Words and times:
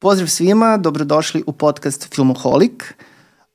Pozdrav 0.00 0.28
svima, 0.28 0.76
dobrodošli 0.76 1.42
u 1.46 1.52
podcast 1.52 2.14
Filmoholik. 2.14 2.94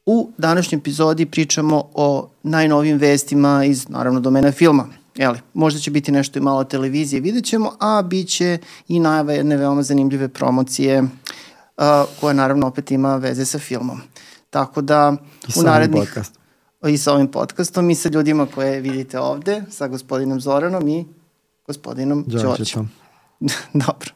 U 0.06 0.32
današnjoj 0.38 0.79
epizodi 0.79 1.26
pričamo 1.26 1.90
o 1.94 2.29
najnovijim 2.44 2.97
vestima 2.97 3.66
iz, 3.66 3.90
naravno, 3.90 4.20
domena 4.20 4.52
filma. 4.52 4.88
Jeli, 5.16 5.40
možda 5.53 5.79
će 5.79 5.92
biti 5.92 6.12
nešto 6.12 6.40
i 6.40 6.42
malo 6.42 6.63
televizije, 6.63 7.21
vidjet 7.21 7.46
ćemo, 7.46 7.71
a 7.79 8.02
bit 8.02 8.29
će 8.29 8.58
i 8.88 8.99
najava 8.99 9.34
jedne 9.34 9.58
veoma 9.58 9.84
zanimljive 9.84 10.28
promocije 10.28 11.02
uh, 11.02 11.08
koja 12.20 12.34
naravno 12.34 12.67
opet 12.67 12.92
ima 12.92 13.16
veze 13.16 13.46
sa 13.46 13.60
filmom. 13.60 14.02
Tako 14.49 14.81
da 14.81 15.16
I 15.48 15.60
u 15.60 15.63
narednih... 15.63 16.03
Podcast. 16.03 16.39
I 16.88 16.98
sa 16.98 17.13
ovim 17.13 17.27
podcastom 17.27 17.89
i 17.89 17.95
sa 17.95 18.09
ljudima 18.09 18.48
koje 18.55 18.81
vidite 18.81 19.20
ovde, 19.20 19.63
sa 19.70 19.88
gospodinom 19.88 20.39
Zoranom 20.41 20.88
i 20.88 21.05
gospodinom. 21.67 22.25
Đorđetom. 22.27 22.89
Dobro. 23.85 24.12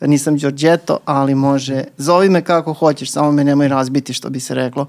Nisam 0.00 0.36
Đorđeto, 0.36 0.98
ali 1.04 1.34
može. 1.34 1.84
Zovi 1.96 2.28
me 2.28 2.42
kako 2.42 2.72
hoćeš, 2.72 3.10
samo 3.12 3.32
me 3.32 3.44
nemoj 3.44 3.68
razbiti, 3.68 4.12
što 4.12 4.30
bi 4.30 4.40
se 4.40 4.54
reklo. 4.54 4.86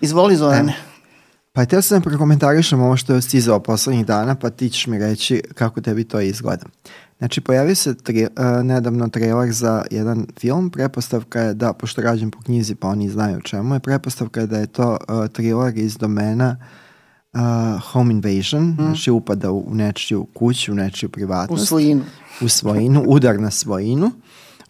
Izvoli 0.00 0.36
Zorane. 0.36 0.74
Pa 1.52 1.64
htio 1.64 1.82
sam 1.82 2.00
da 2.00 2.08
prokomentarišem 2.08 2.82
ovo 2.82 2.96
što 2.96 3.14
je 3.14 3.22
stizao 3.22 3.60
poslednjih 3.60 4.06
dana, 4.06 4.34
pa 4.34 4.50
ti 4.50 4.70
ćeš 4.70 4.86
mi 4.86 4.98
reći 4.98 5.42
kako 5.54 5.80
tebi 5.80 6.04
to 6.04 6.20
izgleda. 6.20 6.66
Znači, 7.18 7.40
pojavio 7.40 7.74
se 7.74 7.94
tri, 7.94 8.24
uh, 8.24 8.30
nedavno 8.64 9.08
trailer 9.08 9.52
za 9.52 9.84
jedan 9.90 10.26
film. 10.40 10.70
Prepostavka 10.70 11.40
je 11.40 11.54
da, 11.54 11.72
pošto 11.72 12.02
rađem 12.02 12.30
po 12.30 12.42
knjizi, 12.42 12.74
pa 12.74 12.88
oni 12.88 13.08
znaju 13.08 13.36
o 13.36 13.40
čemu 13.40 13.74
je, 13.74 13.80
prepostavka 13.80 14.40
je 14.40 14.46
da 14.46 14.58
je 14.58 14.66
to 14.66 14.90
uh, 15.08 15.26
thriller 15.28 15.78
iz 15.78 15.96
domena 15.96 16.56
uh, 16.60 16.66
home 17.92 18.12
invasion, 18.12 18.62
mm. 18.64 18.76
znači 18.78 19.10
upada 19.10 19.50
u, 19.50 19.64
u 19.66 19.74
nečiju 19.74 20.26
kuću, 20.34 20.72
u 20.72 20.74
nečiju 20.74 21.08
U 21.08 21.12
privatnost 21.12 21.68
svojinu. 21.68 22.04
u 22.40 22.48
svojinu, 22.48 23.04
udar 23.06 23.40
na 23.40 23.50
svojinu. 23.50 24.10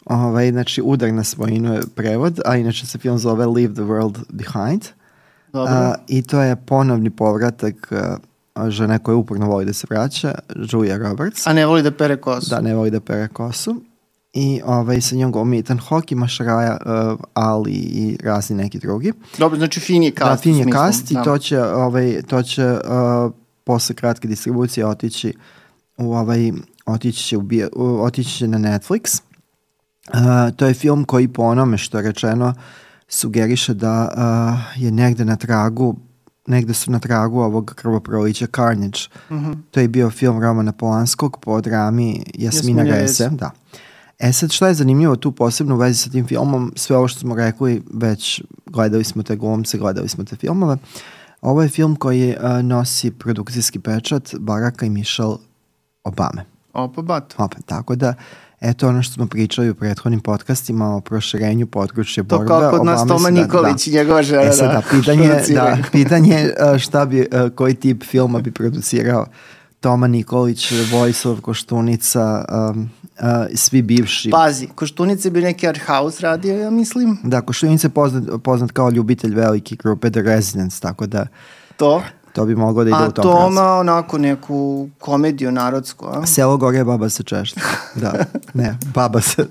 Ovaj, 0.04 0.50
znači, 0.50 0.82
udar 0.84 1.12
na 1.12 1.24
svojinu 1.24 1.74
je 1.74 1.80
prevod, 1.94 2.40
a 2.44 2.56
inače 2.56 2.86
se 2.86 2.98
film 2.98 3.18
zove 3.18 3.46
Leave 3.46 3.74
the 3.74 3.82
World 3.82 4.18
Behind. 4.28 4.82
Dobro. 5.52 5.72
A, 5.74 5.94
I 6.08 6.22
to 6.22 6.42
je 6.42 6.56
ponovni 6.56 7.10
povratak 7.10 7.92
a, 8.54 8.70
žene 8.70 8.98
koja 8.98 9.16
uporno 9.16 9.46
voli 9.46 9.64
da 9.64 9.72
se 9.72 9.86
vraća, 9.90 10.34
Julia 10.72 10.96
Roberts. 10.96 11.46
A 11.46 11.52
ne 11.52 11.66
voli 11.66 11.82
da 11.82 11.90
pere 11.90 12.16
kosu. 12.16 12.50
Da, 12.50 12.60
ne 12.60 12.74
voli 12.74 12.90
da 12.90 13.00
pere 13.00 13.28
kosu. 13.28 13.82
I 14.32 14.60
ovaj, 14.64 15.00
sa 15.00 15.16
njom 15.16 15.32
glumi 15.32 15.58
Ethan 15.58 15.78
Hawke, 15.78 16.12
ima 16.12 16.28
Shreya 16.28 16.76
uh, 17.12 17.20
Ali 17.34 17.72
i 17.72 18.18
razni 18.24 18.56
neki 18.56 18.78
drugi. 18.78 19.12
Dobro, 19.38 19.58
znači 19.58 19.80
fin 19.80 20.02
je 20.02 20.10
kast. 20.10 20.30
da, 20.30 20.36
fin 20.36 20.56
je 20.56 20.70
kast 20.70 21.10
i 21.10 21.14
da. 21.14 21.22
to 21.22 21.38
će, 21.38 21.62
ovaj, 21.62 22.22
to 22.22 22.42
će 22.42 22.72
uh, 22.72 23.32
posle 23.64 23.94
kratke 23.94 24.28
distribucije 24.28 24.86
otići 24.86 25.34
u 25.96 26.14
ovaj, 26.14 26.52
otići 26.86 27.24
će, 27.24 27.36
u, 27.36 27.42
u, 27.76 28.02
otići 28.02 28.30
će 28.30 28.48
na 28.48 28.58
Netflix. 28.58 29.22
Uh, 30.08 30.56
to 30.56 30.66
je 30.66 30.74
film 30.74 31.04
koji 31.04 31.28
po 31.28 31.42
onome 31.42 31.78
što 31.78 31.98
je 31.98 32.02
rečeno 32.02 32.54
sugeriše 33.08 33.74
da 33.74 34.08
uh, 34.76 34.82
je 34.82 34.90
negde 34.90 35.24
na 35.24 35.36
tragu 35.36 35.96
negde 36.46 36.74
su 36.74 36.90
na 36.90 36.98
tragu 36.98 37.40
ovog 37.40 37.72
krvoprolića 37.76 38.46
Carnage. 38.56 38.98
Uh 39.30 39.36
-huh. 39.36 39.56
To 39.70 39.80
je 39.80 39.88
bio 39.88 40.10
film 40.10 40.42
Romana 40.42 40.72
Polanskog 40.72 41.38
po 41.40 41.60
drami 41.60 42.24
Jasmina 42.34 42.82
Reze. 42.82 43.28
Da. 43.28 43.50
E 44.22 44.32
sad 44.32 44.50
šta 44.52 44.68
je 44.68 44.74
zanimljivo 44.74 45.16
tu 45.16 45.32
posebno 45.32 45.74
u 45.74 45.78
vezi 45.78 45.98
sa 45.98 46.10
tim 46.10 46.26
filmom, 46.26 46.72
sve 46.76 46.96
ovo 46.96 47.08
što 47.08 47.20
smo 47.20 47.34
rekli, 47.34 47.82
već 47.92 48.42
gledali 48.66 49.04
smo 49.04 49.22
te 49.22 49.36
glumce, 49.36 49.78
gledali 49.78 50.08
smo 50.08 50.24
te 50.24 50.36
filmove. 50.36 50.76
Ovo 51.40 51.62
je 51.62 51.68
film 51.68 51.96
koji 51.96 52.34
uh, 52.36 52.64
nosi 52.64 53.10
produkcijski 53.10 53.78
pečat 53.78 54.34
Baracka 54.38 54.86
i 54.86 54.90
Michelle 54.90 55.36
Obame. 56.04 56.44
Opa, 56.72 57.02
bat. 57.02 57.34
Opet, 57.38 57.66
tako 57.66 57.96
da, 57.96 58.14
eto 58.60 58.88
ono 58.88 59.02
što 59.02 59.14
smo 59.14 59.26
pričali 59.26 59.70
u 59.70 59.74
prethodnim 59.74 60.20
podcastima 60.20 60.96
o 60.96 61.00
proširenju 61.00 61.66
područja 61.66 62.24
To 62.24 62.36
borbe. 62.36 62.48
kao 62.48 62.70
kod 62.70 62.84
nas 62.86 63.06
Toma 63.08 63.18
se 63.18 63.32
da- 63.32 63.40
Nikolić 63.42 63.86
i 63.86 63.90
njegova 63.90 64.22
žena. 64.22 64.42
E 64.42 64.52
sad, 64.52 64.72
da, 64.72 64.82
pitanje, 64.90 65.28
da, 65.54 65.76
pitanje 65.92 66.50
uh, 66.72 66.78
šta 66.78 67.04
bi, 67.04 67.20
uh, 67.20 67.50
koji 67.50 67.74
tip 67.74 68.02
filma 68.04 68.40
bi 68.40 68.50
producirao 68.52 69.26
Toma 69.82 70.06
Nikolić, 70.06 70.72
Vojislav 70.92 71.40
Koštunica, 71.40 72.44
um, 72.70 72.90
uh, 73.18 73.26
svi 73.54 73.82
bivši. 73.82 74.30
Pazi, 74.30 74.66
Koštunice 74.74 75.30
bi 75.30 75.40
neki 75.40 75.68
art 75.68 75.80
house 75.86 76.22
radio, 76.22 76.58
ja 76.58 76.70
mislim. 76.70 77.18
Da, 77.24 77.40
Koštunica 77.40 77.86
je 77.86 77.90
poznat, 77.90 78.24
poznat 78.44 78.72
kao 78.72 78.90
ljubitelj 78.90 79.34
velike 79.34 79.76
grupe 79.76 80.10
The 80.10 80.22
Residents, 80.22 80.80
tako 80.80 81.06
da 81.06 81.26
To. 81.76 82.02
to 82.32 82.44
bi 82.44 82.54
moglo 82.56 82.84
da 82.84 82.90
ide 82.90 82.96
A 82.98 83.08
u 83.08 83.12
tom 83.12 83.22
pravcu. 83.22 83.38
Toma 83.38 83.62
onako 83.62 84.18
neku 84.18 84.88
komediju 84.98 85.52
narodsku, 85.52 86.06
a? 86.06 86.26
Selo 86.26 86.56
gore, 86.56 86.84
baba 86.84 87.08
se 87.08 87.22
češta. 87.22 87.60
Da, 87.94 88.12
ne, 88.54 88.78
baba 88.94 89.20
se, 89.20 89.46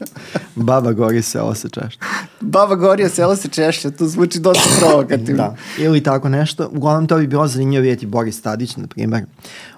baba 0.56 0.92
gori, 0.92 1.22
selo 1.22 1.56
se 1.56 1.69
češta. 1.69 2.06
Baba 2.42 2.75
Gorija 2.75 3.09
selo 3.09 3.36
se 3.36 3.48
češlja, 3.48 3.92
to 3.92 4.08
zvuči 4.08 4.40
dosta 4.40 4.69
provokativno. 4.80 5.44
Da, 5.44 5.56
ili 5.84 6.03
tako 6.03 6.30
nešto. 6.30 6.69
Uglavnom 6.74 7.08
to 7.08 7.18
bi 7.18 7.28
bilo 7.28 7.48
zanimljivo 7.48 7.81
vidjeti 7.81 8.06
Boris 8.06 8.42
Tadić, 8.42 8.75
na 8.78 8.88
primjer. 8.88 9.25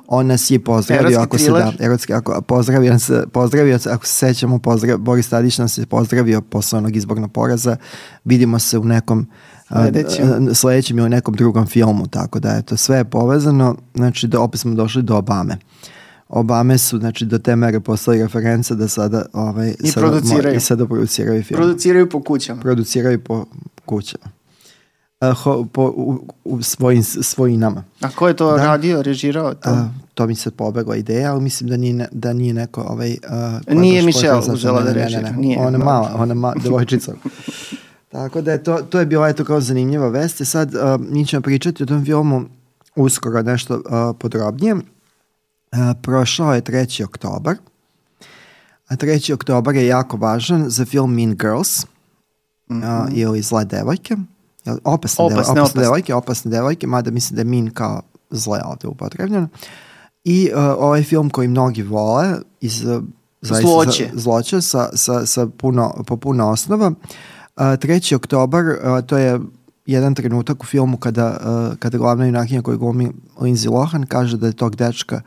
On 0.07 0.27
nas 0.27 0.51
je 0.51 0.63
pozdravio, 0.63 1.07
Erotski 1.07 1.23
ako 1.23 1.37
se 1.37 1.51
da, 1.51 1.73
erotski, 1.79 2.13
ako, 2.13 2.41
pozdravio, 2.41 2.99
se, 2.99 3.23
pozdravio 3.31 3.79
se, 3.79 3.89
ako 3.89 4.05
se 4.05 4.13
sećamo, 4.13 4.59
pozdrav, 4.59 4.97
Boris 4.97 5.29
Tadić 5.29 5.57
nas 5.57 5.77
je 5.77 5.85
pozdravio 5.85 6.41
posle 6.41 6.77
onog 6.77 6.95
izbornog 6.95 7.31
poraza. 7.31 7.77
Vidimo 8.25 8.59
se 8.59 8.77
u 8.77 8.83
nekom 8.83 9.27
Sledećem. 9.69 10.55
sledećem 10.55 10.97
ili 10.97 11.09
nekom 11.09 11.33
drugom 11.35 11.65
filmu, 11.67 12.07
tako 12.07 12.39
da 12.39 12.55
eto, 12.59 12.77
sve 12.77 12.97
je 12.97 13.05
povezano, 13.05 13.75
znači 13.95 14.27
da 14.27 14.41
opet 14.41 14.59
smo 14.61 14.75
došli 14.75 15.03
do 15.03 15.17
Obame. 15.17 15.57
Obame 16.29 16.77
su, 16.77 16.99
znači, 16.99 17.25
do 17.25 17.39
te 17.39 17.55
mere 17.55 17.79
postali 17.79 18.21
reference 18.21 18.75
da 18.75 18.87
sada, 18.87 19.25
ovaj, 19.33 19.73
I 19.79 19.87
sada, 19.87 20.07
produciraju. 20.07 20.57
I 20.57 20.59
sada 20.59 20.85
produciraju 20.85 21.43
film 21.43 21.57
Produciraju 21.57 22.09
po 22.09 22.23
kućama. 22.23 22.61
produciraju 22.61 23.23
po 23.23 23.45
kućama. 23.85 24.42
Uh, 25.31 25.67
po, 25.71 25.93
u, 25.95 26.27
u 26.43 26.61
svojim 26.63 27.03
svojinama. 27.03 27.83
A 28.01 28.09
ko 28.09 28.27
je 28.27 28.35
to 28.35 28.57
Da. 28.57 28.65
radio, 28.65 29.01
režirao 29.01 29.53
to? 29.53 29.71
Uh, 29.71 29.77
to 30.13 30.27
mi 30.27 30.35
se 30.35 30.51
pobegla 30.51 30.95
ideja, 30.95 31.31
ali 31.31 31.41
mislim 31.41 31.69
da 31.69 31.77
nije, 31.77 31.93
ne- 31.93 32.07
da 32.11 32.33
nije 32.33 32.53
neko 32.53 32.81
ovaj... 32.81 33.17
Uh, 33.67 33.75
Nije 33.81 34.01
Michelle 34.01 34.41
uzela 34.53 34.79
ne, 34.79 34.85
da 34.85 34.91
ne, 34.91 34.97
ne, 34.97 35.03
režira, 35.03 35.21
ne, 35.31 35.37
nije. 35.37 35.59
Ona 35.59 35.77
mala, 35.77 36.11
ona 36.15 36.31
je 36.31 36.35
ma, 36.35 36.53
devojčica. 36.63 37.13
Tako 38.11 38.41
da 38.41 38.51
je 38.51 38.63
to, 38.63 38.77
to 38.77 38.99
je 38.99 39.05
bila 39.05 39.29
eto 39.29 39.45
kao 39.45 39.61
zanimljiva 39.61 40.07
vest. 40.09 40.41
I 40.41 40.45
Sad 40.45 40.73
uh, 40.75 40.81
mi 41.09 41.25
ćemo 41.25 41.41
pričati 41.41 41.83
o 41.83 41.85
tom 41.85 42.05
filmu 42.05 42.45
uskoro 42.95 43.41
nešto 43.41 43.75
uh, 43.75 44.15
podrobnije. 44.19 44.73
Uh, 44.73 44.81
prošao 46.01 46.53
je 46.53 46.61
3. 46.61 47.03
oktobar. 47.03 47.55
A 48.87 48.95
3. 48.95 49.33
oktobar 49.33 49.75
je 49.75 49.87
jako 49.87 50.17
važan 50.17 50.69
za 50.69 50.85
film 50.85 51.13
Mean 51.15 51.35
Girls 51.37 51.85
mm 52.69 52.75
-hmm. 52.81 53.07
uh, 53.07 53.17
ili 53.17 53.41
Zle 53.41 53.65
devojke. 53.65 54.15
Jel, 54.65 54.77
Opasne, 54.83 55.25
Opasne, 55.25 55.39
opasne, 55.39 55.51
opasne, 55.51 55.61
opasne. 55.61 55.81
devojke, 55.81 56.15
opasne 56.15 56.51
devojke, 56.51 56.87
mada 56.87 57.11
mislim 57.11 57.35
da 57.35 57.41
je 57.41 57.45
Mean 57.45 57.69
kao 57.69 58.01
zle 58.29 58.59
ovde 58.65 58.87
upotrebljeno. 58.87 59.47
I 60.23 60.51
uh, 60.55 60.63
ovaj 60.77 61.03
film 61.03 61.29
koji 61.29 61.47
mnogi 61.47 61.81
vole 61.81 62.35
iz 62.61 62.85
uh, 62.85 63.03
Zloće. 63.43 64.09
Za, 64.13 64.19
zloće 64.19 64.61
sa, 64.61 64.89
sa, 64.93 65.25
sa 65.25 65.47
puno, 65.57 66.03
po 66.07 66.17
puno 66.17 66.49
osnova. 66.49 66.87
Uh, 66.87 66.95
3. 67.55 68.15
oktobar, 68.15 68.65
uh, 68.65 69.05
to 69.05 69.17
je 69.17 69.39
jedan 69.85 70.15
trenutak 70.15 70.63
u 70.63 70.65
filmu 70.65 70.97
kada, 70.97 71.27
uh, 71.27 71.77
kada 71.77 71.97
glavna 71.97 72.25
junakinja 72.25 72.61
koju 72.61 72.77
glumi 72.77 73.11
Lindsay 73.39 73.71
Lohan 73.71 74.05
kaže 74.05 74.37
da 74.37 74.47
je 74.47 74.53
tog 74.53 74.75
dečka 74.75 75.21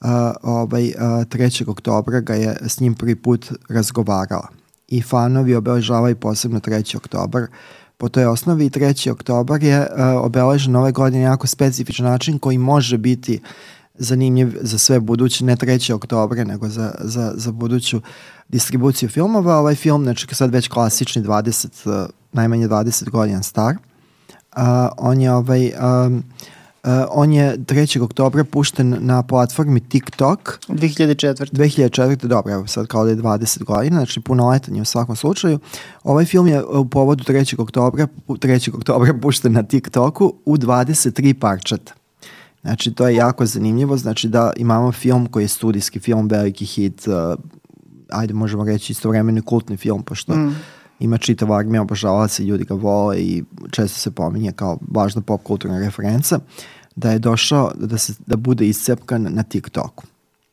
uh, 0.00 0.08
ovaj, 0.42 0.84
uh, 0.88 0.92
3. 0.94 1.70
oktobra 1.70 2.20
ga 2.20 2.34
je 2.34 2.56
s 2.60 2.80
njim 2.80 2.94
prvi 2.94 3.16
put 3.16 3.52
razgovarala. 3.68 4.48
I 4.88 5.02
fanovi 5.02 5.54
obeležavaju 5.54 6.16
posebno 6.16 6.60
3. 6.60 6.96
oktobar 6.96 7.46
po 8.04 8.08
toj 8.08 8.26
osnovi 8.26 8.66
i 8.66 8.70
3. 8.70 9.10
oktobar 9.10 9.62
je 9.62 9.80
uh, 9.80 9.86
obeležen 10.24 10.76
ove 10.76 10.92
godine 10.92 11.24
jako 11.24 11.46
specifičan 11.46 12.06
način 12.06 12.38
koji 12.38 12.58
može 12.58 12.98
biti 12.98 13.40
zanimljiv 13.94 14.56
za 14.60 14.78
sve 14.78 15.00
buduće, 15.00 15.44
ne 15.44 15.56
3. 15.56 15.92
oktobra, 15.92 16.44
nego 16.44 16.68
za, 16.68 16.94
za, 17.00 17.32
za 17.36 17.52
buduću 17.52 18.00
distribuciju 18.48 19.08
filmova. 19.08 19.56
Ovaj 19.56 19.74
film, 19.74 20.02
znači 20.02 20.26
sad 20.34 20.50
već 20.50 20.68
klasični 20.68 21.22
20, 21.22 22.02
uh, 22.04 22.10
najmanje 22.32 22.68
20 22.68 23.10
godina 23.10 23.42
star, 23.42 23.74
uh, 23.74 24.62
on 24.98 25.20
je 25.20 25.32
ovaj, 25.32 25.72
um, 26.06 26.22
on 27.10 27.32
je 27.32 27.58
3. 27.58 28.02
oktobra 28.02 28.44
pušten 28.44 28.96
na 29.00 29.22
platformi 29.22 29.80
TikTok 29.80 30.58
2004. 30.68 31.52
2004. 31.52 32.26
dobro, 32.26 32.52
evo 32.52 32.66
sad 32.66 32.86
kao 32.86 33.04
da 33.04 33.10
je 33.10 33.16
20 33.16 33.64
godina, 33.64 33.96
znači 33.96 34.20
punoletan 34.20 34.76
je 34.76 34.82
u 34.82 34.84
svakom 34.84 35.16
slučaju. 35.16 35.58
Ovaj 36.02 36.24
film 36.24 36.46
je 36.46 36.64
u 36.64 36.88
povodu 36.88 37.24
3. 37.24 37.60
oktobra, 37.60 38.06
3. 38.28 38.76
oktobra 38.76 39.14
pušten 39.22 39.52
na 39.52 39.62
TikToku 39.62 40.34
u 40.44 40.56
23 40.56 41.34
parčeta. 41.34 41.92
Znači, 42.62 42.92
to 42.92 43.08
je 43.08 43.16
jako 43.16 43.46
zanimljivo, 43.46 43.96
znači 43.96 44.28
da 44.28 44.52
imamo 44.56 44.92
film 44.92 45.26
koji 45.26 45.44
je 45.44 45.48
studijski 45.48 46.00
film, 46.00 46.28
veliki 46.28 46.64
hit, 46.64 47.06
uh, 47.06 47.38
ajde 48.08 48.34
možemo 48.34 48.64
reći 48.64 48.92
istovremeno 48.92 49.38
i 49.38 49.42
kultni 49.42 49.76
film, 49.76 50.02
pošto 50.02 50.36
mm. 50.36 50.56
Ima 51.04 51.18
čitava 51.18 51.58
armija 51.58 51.82
obožavaca 51.82 52.42
i 52.42 52.46
ljudi 52.46 52.64
ga 52.64 52.74
vole 52.74 53.20
i 53.20 53.44
često 53.70 53.98
se 53.98 54.10
pominje 54.10 54.52
kao 54.52 54.78
važna 54.90 55.22
pop 55.22 55.42
kulturna 55.42 55.78
referenca, 55.78 56.38
da 56.96 57.10
je 57.10 57.18
došao 57.18 57.72
da, 57.74 57.98
se, 57.98 58.12
da 58.26 58.36
bude 58.36 58.68
iscepkan 58.68 59.26
na 59.30 59.42
TikToku. 59.42 60.04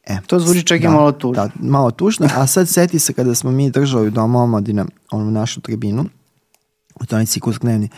E, 0.04 0.18
To 0.28 0.40
zvuči 0.40 0.64
čak 0.64 0.80
i 0.80 0.84
da, 0.84 0.90
malo 0.90 1.12
tužno. 1.12 1.44
Da, 1.44 1.50
malo 1.60 1.92
tužno, 1.92 2.30
a 2.36 2.48
sad 2.48 2.70
seti 2.70 3.00
se 3.00 3.14
kada 3.14 3.36
smo 3.36 3.52
mi 3.52 3.72
držali 3.72 4.08
u 4.08 4.12
Domu 4.12 4.40
omladine 4.40 4.86
onu 5.12 5.32
našu 5.32 5.62
tribinu, 5.62 6.06
u 7.02 7.06
toj 7.06 7.26
ciklus 7.26 7.60
dnevni 7.60 7.90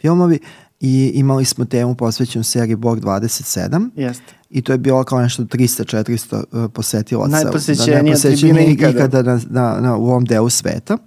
filmovi, 0.00 0.38
i 0.80 1.12
imali 1.14 1.44
smo 1.44 1.64
temu 1.64 1.94
posvećenu 1.94 2.44
seriji 2.44 2.76
Bog 2.76 3.00
27 3.00 3.90
Jeste. 3.96 4.34
i 4.50 4.62
to 4.62 4.72
je 4.72 4.78
bilo 4.78 5.04
kao 5.04 5.20
nešto 5.20 5.42
300-400 5.42 6.44
uh, 6.52 6.70
posetilaca. 6.72 7.30
Najposećenija 7.30 8.02
najposećenija 8.02 8.54
tribina 8.54 8.72
ikada. 8.72 8.90
ikada 8.90 9.22
na, 9.22 9.40
na, 9.50 9.80
na, 9.80 9.96
u 9.96 10.06
ovom 10.06 10.24
delu 10.24 10.50
sveta. 10.50 10.98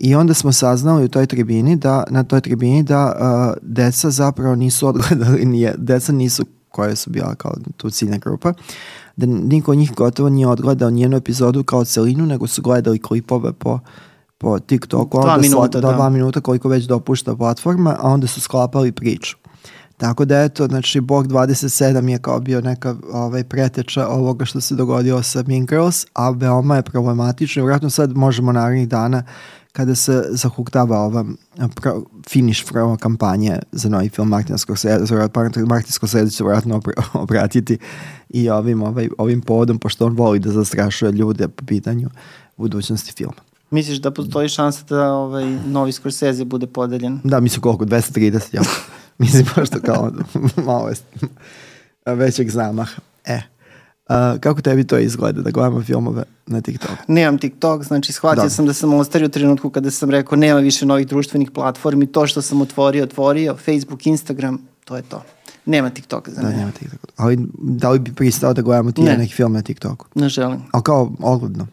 I 0.00 0.14
onda 0.14 0.34
smo 0.34 0.52
saznali 0.52 1.04
u 1.04 1.08
toj 1.08 1.26
tribini 1.26 1.76
da, 1.76 2.04
na 2.10 2.24
toj 2.24 2.40
tribini 2.40 2.82
da 2.82 3.12
uh, 3.14 3.58
deca 3.62 4.10
zapravo 4.10 4.54
nisu 4.54 4.86
odgledali, 4.92 5.44
nije, 5.44 5.74
deca 5.78 6.12
nisu 6.12 6.44
koje 6.68 6.96
su 6.96 7.10
bila 7.10 7.34
kao 7.34 7.54
tu 7.76 7.90
ciljna 7.90 8.18
grupa, 8.18 8.52
da 9.16 9.26
niko 9.26 9.70
od 9.70 9.78
njih 9.78 9.92
gotovo 9.94 10.28
nije 10.28 10.46
odgledao 10.46 10.90
njenu 10.90 11.16
epizodu 11.16 11.64
kao 11.64 11.84
celinu, 11.84 12.26
nego 12.26 12.46
su 12.46 12.62
gledali 12.62 12.98
klipove 12.98 13.52
po 13.52 13.78
po 14.38 14.58
TikToku, 14.58 15.20
Dva 15.20 15.34
onda 15.34 15.42
minuta, 15.42 15.78
sla- 15.78 15.82
da. 15.82 15.92
dva 15.92 16.10
minuta 16.10 16.40
koliko 16.40 16.68
već 16.68 16.84
dopušta 16.84 17.36
platforma, 17.36 17.96
a 18.00 18.08
onda 18.08 18.26
su 18.26 18.40
sklapali 18.40 18.92
priču. 18.92 19.36
Tako 19.96 20.24
da 20.24 20.40
eto, 20.40 20.66
znači 20.66 21.00
Bog 21.00 21.26
27 21.26 22.08
je 22.08 22.18
kao 22.18 22.40
bio 22.40 22.60
neka 22.60 22.96
ovaj, 23.12 23.44
preteča 23.44 24.08
ovoga 24.08 24.44
što 24.44 24.60
se 24.60 24.74
dogodilo 24.74 25.22
sa 25.22 25.44
Mean 25.46 25.66
Girls, 25.66 26.06
a 26.14 26.30
veoma 26.30 26.76
je 26.76 26.82
problematično. 26.82 27.62
Vjerojatno 27.62 27.90
sad 27.90 28.16
možemo 28.16 28.52
narednih 28.52 28.88
dana 28.88 29.22
kada 29.72 29.94
se 29.94 30.24
zahuktava 30.30 30.98
ova 30.98 31.24
pro, 31.74 32.02
finish 32.28 32.72
prvo 32.72 32.96
kampanje 32.96 33.58
za 33.72 33.88
novi 33.88 34.08
film 34.08 34.28
Martina 34.28 34.58
Scorsese, 34.58 35.14
Martin 35.66 35.92
Scorsese 35.92 36.36
će 36.36 36.44
opra- 36.44 37.02
obratiti 37.12 37.78
i 38.28 38.50
ovim, 38.50 38.82
ovaj, 38.82 39.08
ovim 39.18 39.40
povodom, 39.40 39.78
pošto 39.78 40.06
on 40.06 40.16
voli 40.16 40.38
da 40.38 40.50
zastrašuje 40.50 41.12
ljude 41.12 41.48
po 41.48 41.64
pitanju 41.66 42.08
budućnosti 42.56 43.12
filma. 43.12 43.42
Misliš 43.70 43.98
da 43.98 44.10
postoji 44.10 44.48
šansa 44.48 44.84
da 44.88 45.12
ovaj 45.12 45.44
novi 45.66 45.92
Scorsese 45.92 46.44
bude 46.44 46.66
podeljen? 46.66 47.20
Da, 47.24 47.40
mislim 47.40 47.62
koliko, 47.62 47.84
230, 47.84 48.54
ja. 48.54 48.62
mislim 49.18 49.46
pošto 49.54 49.80
kao 49.80 50.12
malo 50.66 50.88
je 50.88 50.94
većeg 52.14 52.50
zamaha. 52.50 53.00
E, 53.24 53.40
a, 54.10 54.36
kako 54.40 54.60
tebi 54.62 54.84
to 54.84 54.98
izgleda 54.98 55.42
da 55.42 55.50
gledamo 55.50 55.82
filmove 55.82 56.22
na 56.46 56.60
TikToku? 56.60 56.94
Nemam 57.08 57.38
TikTok, 57.38 57.84
znači 57.84 58.12
shvatio 58.12 58.42
Da. 58.42 58.50
sam 58.50 58.66
da 58.66 58.72
sam 58.72 58.94
ostario 58.94 59.26
u 59.26 59.30
trenutku 59.30 59.70
kada 59.70 59.90
sam 59.90 60.10
rekao 60.10 60.36
nema 60.36 60.60
više 60.60 60.86
novih 60.86 61.06
društvenih 61.06 61.50
platformi, 61.50 62.06
to 62.06 62.26
što 62.26 62.42
sam 62.42 62.60
otvorio, 62.60 63.04
otvorio, 63.04 63.56
Facebook, 63.56 64.06
Instagram, 64.06 64.58
to 64.84 64.96
je 64.96 65.02
to. 65.02 65.22
Nema 65.66 65.90
TikToka 65.90 66.30
za 66.30 66.36
Da, 66.36 66.46
mene. 66.46 66.58
nema 66.58 66.70
TikToka. 66.72 67.06
Ali 67.16 67.38
da 67.54 67.90
li 67.90 67.98
bi 67.98 68.12
pristao 68.12 68.54
da 68.54 68.62
gledamo 68.62 68.92
ti 68.92 69.02
Ne. 69.02 69.16
neki 69.18 69.34
film 69.34 69.52
na 69.52 69.62
TikToku? 69.62 70.06
Ne 70.14 70.28
želim. 70.28 70.62
Ali 70.72 70.82
kao 70.82 71.12
ogledno. 71.20 71.66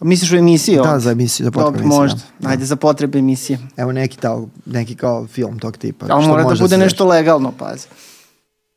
Misliš 0.00 0.32
u 0.32 0.36
emisiji 0.36 0.76
Da, 0.76 0.98
za 0.98 1.10
emisiju, 1.10 1.44
za 1.44 1.50
potrebe 1.50 1.78
emisije, 1.78 2.00
možda. 2.00 2.20
da. 2.38 2.48
Ajde, 2.48 2.64
za 2.64 2.76
potrebe 2.76 3.18
emisije. 3.18 3.58
Evo 3.76 3.92
neki, 3.92 4.18
tao, 4.18 4.48
neki 4.66 4.94
kao 4.94 5.26
film 5.26 5.58
tog 5.58 5.76
tipa. 5.76 6.06
Ali 6.10 6.26
mora 6.26 6.42
da 6.42 6.48
bude 6.50 6.68
se 6.68 6.78
nešto 6.78 7.06
legalno, 7.06 7.52
pazi. 7.52 7.86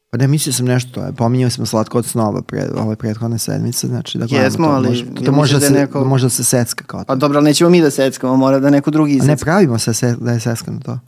Pa 0.09 0.17
ne, 0.17 0.27
mislio 0.27 0.53
sam 0.53 0.65
nešto, 0.65 1.01
to. 1.01 1.13
Pominjali 1.13 1.51
smo 1.51 1.65
Slatko 1.65 1.97
od 1.97 2.05
snova 2.05 2.41
pre, 2.41 2.67
ove 2.75 2.95
prethodne 2.95 3.39
sedmice, 3.39 3.87
znači 3.87 4.17
da 4.17 4.25
gledamo 4.25 4.45
Jesmo, 4.45 4.67
to. 4.67 4.71
ali 4.71 4.87
Može, 4.89 5.05
ja 5.05 5.25
to 5.25 5.31
može 5.31 5.53
da, 5.53 5.59
da 5.59 5.65
se, 5.67 5.73
neko- 5.73 6.05
može 6.05 6.25
da 6.25 6.29
se 6.29 6.43
secka 6.43 6.83
kao 6.83 6.99
to. 6.99 7.05
Pa 7.05 7.15
dobro, 7.15 7.37
ali 7.37 7.45
nećemo 7.45 7.69
mi 7.69 7.81
da 7.81 7.91
seckamo, 7.91 8.35
mora 8.35 8.59
da 8.59 8.69
neko 8.69 8.91
drugi 8.91 9.19
A 9.21 9.25
ne 9.25 9.37
pravimo 9.37 9.79
se 9.79 9.93
se, 9.93 10.15
da 10.15 10.31
je 10.31 10.39
seckano 10.39 10.79
to. 10.79 10.99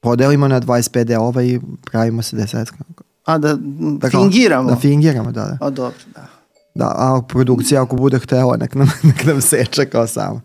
Podelimo 0.00 0.48
na 0.48 0.60
25 0.60 1.04
delova 1.04 1.42
i 1.42 1.60
pravimo 1.82 2.22
se 2.22 2.36
da 2.36 2.42
je 2.42 2.48
seckano. 2.48 2.84
A 3.24 3.38
da 3.38 3.54
Da 3.98 4.10
kao- 4.10 4.20
fingiramo? 4.22 4.70
Da 4.70 4.76
fingiramo, 4.76 5.32
da, 5.32 5.42
da. 5.42 5.58
A 5.60 5.70
dobro, 5.70 5.98
da. 6.14 6.26
Da, 6.74 6.86
a 6.88 7.22
produkcija 7.22 7.82
ako 7.82 7.96
bude 7.96 8.18
htela, 8.18 8.56
nek 8.56 8.74
nam, 8.74 8.88
nek 9.02 9.24
nam 9.24 9.40
seče 9.40 9.86
kao 9.86 10.06
samo. 10.06 10.40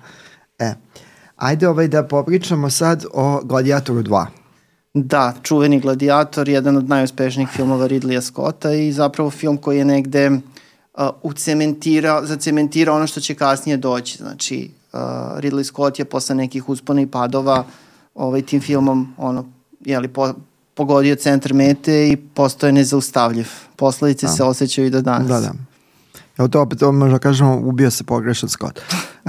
E, 0.59 0.73
ajde 1.35 1.67
ovaj 1.67 1.87
da 1.87 2.03
popričamo 2.03 2.69
sad 2.69 3.05
o 3.13 3.41
Gladiatoru 3.43 4.03
2. 4.03 4.25
Da, 4.95 5.33
čuveni 5.43 5.79
gladijator, 5.79 6.49
jedan 6.49 6.77
od 6.77 6.89
najuspešnijih 6.89 7.49
filmova 7.49 7.87
Ridleya 7.87 8.21
Scotta 8.21 8.73
i 8.73 8.91
zapravo 8.91 9.31
film 9.31 9.57
koji 9.57 9.77
je 9.77 9.85
negde 9.85 10.29
uh, 10.29 11.09
ucementirao, 11.21 12.25
zacementirao 12.25 12.95
ono 12.95 13.07
što 13.07 13.21
će 13.21 13.35
kasnije 13.35 13.77
doći. 13.77 14.17
Znači, 14.17 14.69
uh, 14.93 14.99
Ridley 15.37 15.63
Scott 15.63 15.99
je 15.99 16.05
posle 16.05 16.35
nekih 16.35 16.69
uspona 16.69 17.01
i 17.01 17.07
padova 17.07 17.65
ovaj, 18.15 18.41
tim 18.41 18.61
filmom 18.61 19.13
ono, 19.17 19.45
jeli, 19.85 20.07
po, 20.07 20.33
pogodio 20.73 21.15
centar 21.15 21.53
mete 21.53 22.09
i 22.09 22.17
postao 22.17 22.67
je 22.67 22.73
nezaustavljiv. 22.73 23.47
Posledice 23.75 24.27
se 24.27 24.43
osjećaju 24.43 24.87
i 24.87 24.89
do 24.89 25.01
danas. 25.01 25.27
Da, 25.27 25.39
da. 25.39 25.53
Evo 26.37 26.47
to 26.47 26.61
opet, 26.61 26.81
možda 26.81 27.19
kažemo, 27.19 27.61
ubio 27.63 27.91
se 27.91 28.03
pogrešan 28.03 28.49
Scott. 28.49 28.79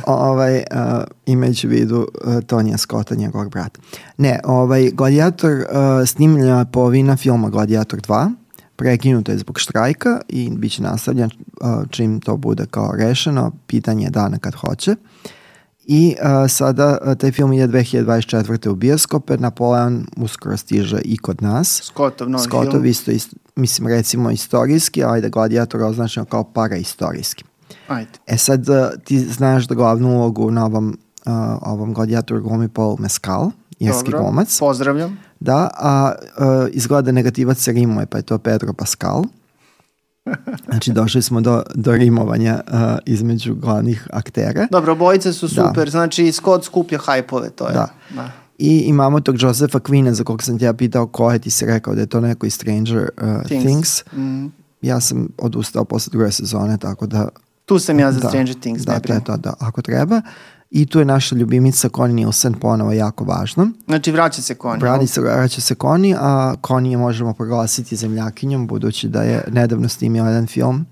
Ovaj, 0.07 0.57
uh, 0.57 1.03
imajući 1.27 1.69
vidu 1.69 1.97
uh, 2.25 2.41
Tonija 2.47 2.79
Scotta, 2.79 3.15
njegovog 3.15 3.51
brata. 3.51 3.81
Ne, 4.17 4.41
ovaj, 4.45 4.91
Gladiator, 4.91 5.53
uh, 5.53 5.67
snimljena 6.07 6.65
polovina 6.65 7.17
filma 7.17 7.51
Gladiator 7.51 8.01
2, 8.01 8.33
prekinuto 8.77 9.33
je 9.33 9.39
zbog 9.39 9.59
štrajka 9.59 10.21
i 10.29 10.51
bit 10.51 10.73
će 10.73 10.83
nastavljen 10.83 11.31
uh, 11.61 11.69
čim 11.91 12.21
to 12.21 12.37
bude 12.37 12.67
kao 12.71 12.93
rešeno, 12.99 13.53
pitanje 13.67 14.05
je 14.05 14.11
dana 14.11 14.39
kad 14.39 14.55
hoće. 14.55 14.97
I 15.87 16.17
uh, 16.19 16.51
sada 16.51 16.99
uh, 17.03 17.15
taj 17.15 17.33
film 17.33 17.53
ide 17.53 17.67
2024. 17.67 18.69
u 18.69 18.75
bioskope, 18.75 19.37
Napoleon 19.37 20.07
uskoro 20.17 20.57
stiže 20.57 21.01
i 21.05 21.17
kod 21.17 21.43
nas. 21.43 21.81
Scottov 21.83 22.31
novi 22.31 22.45
Scottov 22.45 22.73
film. 22.73 22.87
isto, 22.87 23.11
ist, 23.11 23.35
mislim 23.57 23.89
recimo 23.89 24.31
istorijski, 24.31 25.05
ali 25.05 25.21
da 25.21 25.29
gladijator 25.29 25.83
označeno 25.83 26.27
kao 26.27 26.45
paraistorijski. 26.45 27.45
Ajde. 27.89 28.11
E 28.27 28.37
sad 28.37 28.69
uh, 28.69 28.77
ti 29.05 29.19
znaš 29.19 29.67
da 29.67 29.75
glavnu 29.75 30.17
ulogu 30.17 30.51
na 30.51 30.65
ovom, 30.65 30.99
uh, 31.27 31.33
ovom 31.61 31.95
gladijatoru 31.95 32.43
glumi 32.43 32.69
Paul 32.69 32.97
Mescal, 32.99 33.51
irski 33.79 34.11
Dobro, 34.11 34.23
glumac. 34.23 34.59
Pozdravljam. 34.59 35.19
Da, 35.41 35.71
a 35.75 36.13
uh, 36.39 36.69
izgleda 36.73 37.13
negativac 37.13 37.59
se 37.59 37.73
rimuje, 37.73 38.07
pa 38.07 38.17
je 38.17 38.23
to 38.23 38.39
Pedro 38.39 38.73
Pascal. 38.73 39.25
Znači 40.69 40.93
došli 40.93 41.23
smo 41.23 41.41
do, 41.41 41.63
do 41.75 41.93
rimovanja 41.93 42.61
uh, 42.67 42.79
između 43.07 43.55
glavnih 43.55 44.09
aktera. 44.13 44.67
Dobro, 44.71 44.93
obojice 44.93 45.33
su 45.33 45.47
Da. 45.47 45.69
super, 45.69 45.91
znači 45.91 46.33
Scott 46.33 46.65
skuplja 46.65 46.99
hajpove, 46.99 47.51
to 47.51 47.67
je. 47.69 47.73
Da. 47.73 47.89
da. 48.15 48.31
I 48.59 48.79
imamo 48.79 49.21
tog 49.21 49.43
Josefa 49.43 49.79
Quina 49.79 50.11
za 50.11 50.25
kog 50.25 50.43
sam 50.43 50.59
te 50.59 50.65
ja 50.65 50.73
pitao 50.73 51.07
ko 51.07 51.33
je, 51.33 51.39
ti 51.39 51.51
si 51.51 51.67
rekao 51.67 51.95
da 51.95 52.01
je 52.01 52.07
to 52.07 52.21
neko 52.21 52.47
iz 52.47 52.55
Stranger 52.55 53.09
uh, 53.23 53.43
Things. 53.47 53.65
Things. 53.65 54.05
Mm. 54.13 54.47
Ja 54.83 55.01
sam 55.01 55.29
odustao 55.39 55.85
posle 55.85 56.11
druge 56.11 56.33
sezone, 56.33 56.79
tako 56.79 57.07
da... 57.07 57.29
Tu 57.65 57.79
sam 57.79 57.99
ja 57.99 58.13
za 58.13 58.21
da, 58.21 58.29
Stranger 58.29 58.55
Things, 58.61 58.83
da, 58.83 58.93
ne 58.93 59.01
brinu. 59.01 59.21
to, 59.21 59.37
da, 59.37 59.55
ako 59.61 59.83
treba. 59.83 60.23
I 60.71 60.87
tu 60.87 60.99
je 60.99 61.05
naša 61.05 61.37
ljubimica 61.37 61.89
Connie 61.97 62.15
Nielsen 62.15 62.55
ponovo 62.55 62.93
jako 62.93 63.25
važna. 63.25 63.71
Znači, 63.87 64.13
vraća 64.13 64.43
se 64.43 64.55
konj. 64.55 64.79
Brani 64.79 65.07
se, 65.07 65.21
vraća 65.21 65.61
se 65.61 65.75
Connie, 65.75 66.17
a 66.21 66.55
Connie 66.67 66.91
je 66.91 66.97
možemo 66.97 67.33
proglasiti 67.33 67.97
zemljakinjom, 67.97 68.67
budući 68.67 69.09
da 69.09 69.23
je 69.23 69.45
nedavno 69.53 69.89
snimio 69.89 70.25
jedan 70.25 70.47
film 70.47 70.87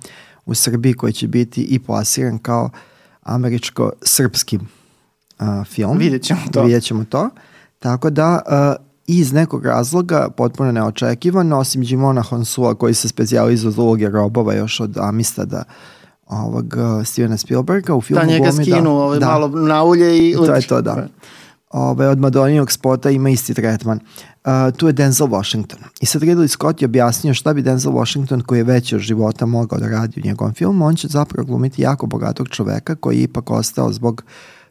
u 0.46 0.54
Srbiji 0.54 0.94
koji 0.94 1.12
će 1.12 1.28
biti 1.28 1.62
i 1.62 1.78
plasiran 1.78 2.38
kao 2.38 2.70
američko-srpski 3.22 4.58
a, 5.38 5.64
film. 5.64 5.98
Vidjet 5.98 6.22
ćemo 6.22 6.40
to. 6.52 6.62
Vidjet 6.62 6.82
ćemo 6.82 7.04
to. 7.04 7.30
Tako 7.78 8.10
da, 8.10 8.40
a, 8.46 8.74
iz 9.06 9.32
nekog 9.32 9.66
razloga, 9.66 10.28
potpuno 10.36 10.72
neočekivano, 10.72 11.58
osim 11.58 11.82
Jimona 11.82 12.22
Honsua 12.22 12.74
koji 12.74 12.94
se 12.94 13.08
specijalizuje 13.08 13.70
za 13.70 13.82
uloge 13.82 14.08
robova 14.08 14.54
još 14.54 14.80
od 14.80 14.98
Amistada 14.98 15.64
ovog 16.32 16.74
uh, 16.76 17.06
Stevena 17.06 17.36
Spielberga 17.36 17.94
u 17.94 18.00
filmu 18.00 18.20
Da, 18.20 18.26
njega 18.26 18.50
glumi, 18.50 18.64
skinu 18.64 18.90
ovaj, 18.90 19.18
da. 19.18 19.26
malo 19.26 19.48
na 19.48 19.84
ulje 19.84 20.28
i... 20.28 20.34
To 20.34 20.54
je 20.54 20.66
to, 20.66 20.82
da. 20.82 21.06
Ove, 21.70 22.08
od 22.08 22.18
Madoninog 22.18 22.72
spota 22.72 23.10
ima 23.10 23.30
isti 23.30 23.54
tretman. 23.54 24.00
Uh, 24.44 24.76
tu 24.76 24.86
je 24.86 24.92
Denzel 24.92 25.26
Washington. 25.26 25.78
I 26.00 26.06
sad 26.06 26.22
Ridley 26.22 26.48
Scott 26.48 26.82
je 26.82 26.86
objasnio 26.86 27.34
šta 27.34 27.54
bi 27.54 27.62
Denzel 27.62 27.92
Washington 27.92 28.40
koji 28.40 28.58
je 28.58 28.64
veći 28.64 28.94
od 28.94 29.00
života 29.00 29.46
mogao 29.46 29.78
da 29.78 29.88
radi 29.88 30.20
u 30.20 30.26
njegovom 30.26 30.54
filmu. 30.54 30.86
On 30.86 30.94
će 30.96 31.08
zapravo 31.08 31.46
glumiti 31.46 31.82
jako 31.82 32.06
bogatog 32.06 32.48
čoveka 32.48 32.94
koji 32.94 33.16
je 33.16 33.22
ipak 33.22 33.50
ostao 33.50 33.92
zbog 33.92 34.24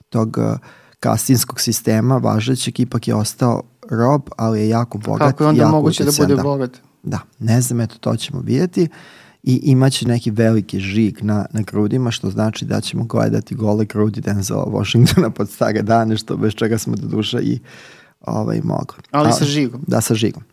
tog 0.10 0.38
uh, 0.38 0.58
kastinskog 1.00 1.60
sistema 1.60 2.18
važećeg, 2.18 2.80
ipak 2.80 3.08
je 3.08 3.15
ostao 3.15 3.62
rob, 3.89 4.22
ali 4.38 4.60
je 4.60 4.70
jako 4.70 4.98
bogat. 4.98 5.27
Kako 5.27 5.44
je 5.44 5.50
onda 5.50 5.68
moguće 5.68 6.03
da 6.03 6.12
bude 6.18 6.36
bogat? 6.36 6.77
Da, 7.03 7.20
ne 7.39 7.62
znam, 7.62 7.82
eto 7.82 7.96
to 8.00 8.15
ćemo 8.15 8.41
vidjeti 8.41 8.88
i 9.43 9.60
imaće 9.63 10.07
neki 10.07 10.31
veliki 10.31 10.79
žig 10.79 11.24
na, 11.24 11.45
na 11.53 11.62
grudima, 11.62 12.12
što 12.12 12.29
znači 12.29 12.65
da 12.65 12.81
ćemo 12.81 13.03
gledati 13.03 13.55
gole 13.55 13.86
grudi 13.86 14.21
Denzela 14.21 14.65
Washingtona 14.65 15.29
pod 15.29 15.50
stare 15.50 15.81
dane, 15.81 16.17
što 16.17 16.38
bez 16.38 16.53
čega 16.53 16.77
smo 16.77 16.95
do 16.95 17.07
duša 17.07 17.41
i 17.41 17.60
ovaj, 18.21 18.62
mogli. 18.63 18.98
Ali 19.12 19.29
A- 19.29 19.31
sa 19.31 19.45
žigom. 19.45 19.83
Da, 19.88 20.01
sa 20.01 20.15
žigom. 20.15 20.43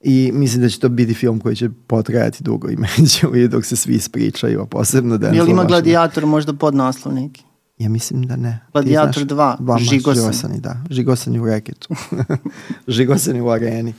I 0.00 0.30
mislim 0.34 0.62
da 0.62 0.68
će 0.68 0.78
to 0.78 0.88
biti 0.88 1.14
film 1.14 1.40
koji 1.40 1.56
će 1.56 1.70
potrajati 1.86 2.44
dugo 2.44 2.68
imajući 2.68 3.26
u 3.26 3.30
vidu 3.30 3.48
dok 3.48 3.64
se 3.64 3.76
svi 3.76 3.94
ispričaju, 3.94 4.60
a 4.62 4.66
posebno 4.66 5.18
Denzel 5.18 5.36
Jel 5.36 5.46
ima 5.46 5.54
Washington. 5.54 5.68
gladijator 5.68 6.26
možda 6.26 6.52
pod 6.52 6.74
naslov 6.74 7.14
neki? 7.14 7.44
Ja 7.78 7.88
mislim 7.88 8.22
da 8.22 8.36
ne. 8.36 8.60
Znaš- 8.74 9.16
2, 9.16 9.78
Žigosan. 9.78 10.14
Žigosani, 10.22 10.60
da. 10.60 10.76
Žigosani 10.90 11.40
u 11.40 11.46
reketu. 11.46 11.88
Žigosani 12.88 13.40
u 13.40 13.48
areni. 13.48 13.94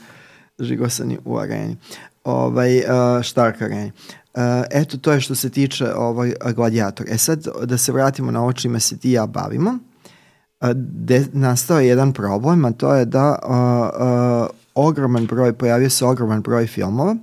žigosani 0.58 1.18
u 1.24 1.36
areni. 1.38 1.76
Ovaj, 2.24 2.78
uh, 2.78 2.84
Stark 3.24 3.62
areni. 3.62 3.92
Uh, 4.38 4.64
eto, 4.70 4.98
to 4.98 5.12
je 5.12 5.20
što 5.20 5.34
se 5.34 5.50
tiče 5.50 5.94
ovaj 5.94 6.32
gladijator. 6.54 7.06
E 7.10 7.18
sad, 7.18 7.46
da 7.64 7.78
se 7.78 7.92
vratimo 7.92 8.30
na 8.30 8.42
ovo 8.42 8.52
čime 8.52 8.80
se 8.80 8.96
ti 8.96 9.10
ja 9.10 9.26
bavimo. 9.26 9.70
Uh, 9.70 10.70
de, 10.74 11.26
nastao 11.32 11.80
je 11.80 11.88
jedan 11.88 12.12
problem, 12.12 12.64
a 12.64 12.72
to 12.72 12.94
je 12.94 13.04
da 13.04 13.38
uh, 13.42 13.52
uh, 13.52 14.48
ogroman 14.74 15.26
broj, 15.26 15.52
pojavio 15.52 15.90
se 15.90 16.04
ogroman 16.04 16.42
broj 16.42 16.66
filmova 16.66 17.16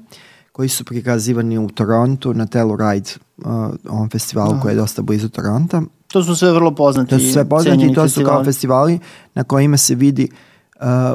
koji 0.52 0.70
su 0.70 0.86
prikazivani 0.86 1.58
u 1.58 1.68
Torontu 1.68 2.34
na 2.34 2.46
Telluride, 2.46 3.10
uh, 3.38 3.46
ovom 3.90 4.10
festivalu 4.10 4.52
Aha. 4.52 4.62
koji 4.62 4.72
je 4.72 4.76
dosta 4.76 5.02
blizu 5.02 5.30
Toronta. 5.30 5.82
To 6.08 6.24
su 6.24 6.36
sve 6.36 6.52
vrlo 6.52 6.76
poznati. 6.76 7.10
To 7.10 7.20
su 7.20 7.32
sve 7.34 7.50
poznati 7.50 7.86
i 7.86 7.94
to 7.94 8.10
su 8.10 8.24
kao 8.24 8.44
festivali 8.44 9.00
na 9.34 9.44
kojima 9.44 9.78
se 9.78 9.96
vidi 9.96 10.30
uh, 10.32 10.38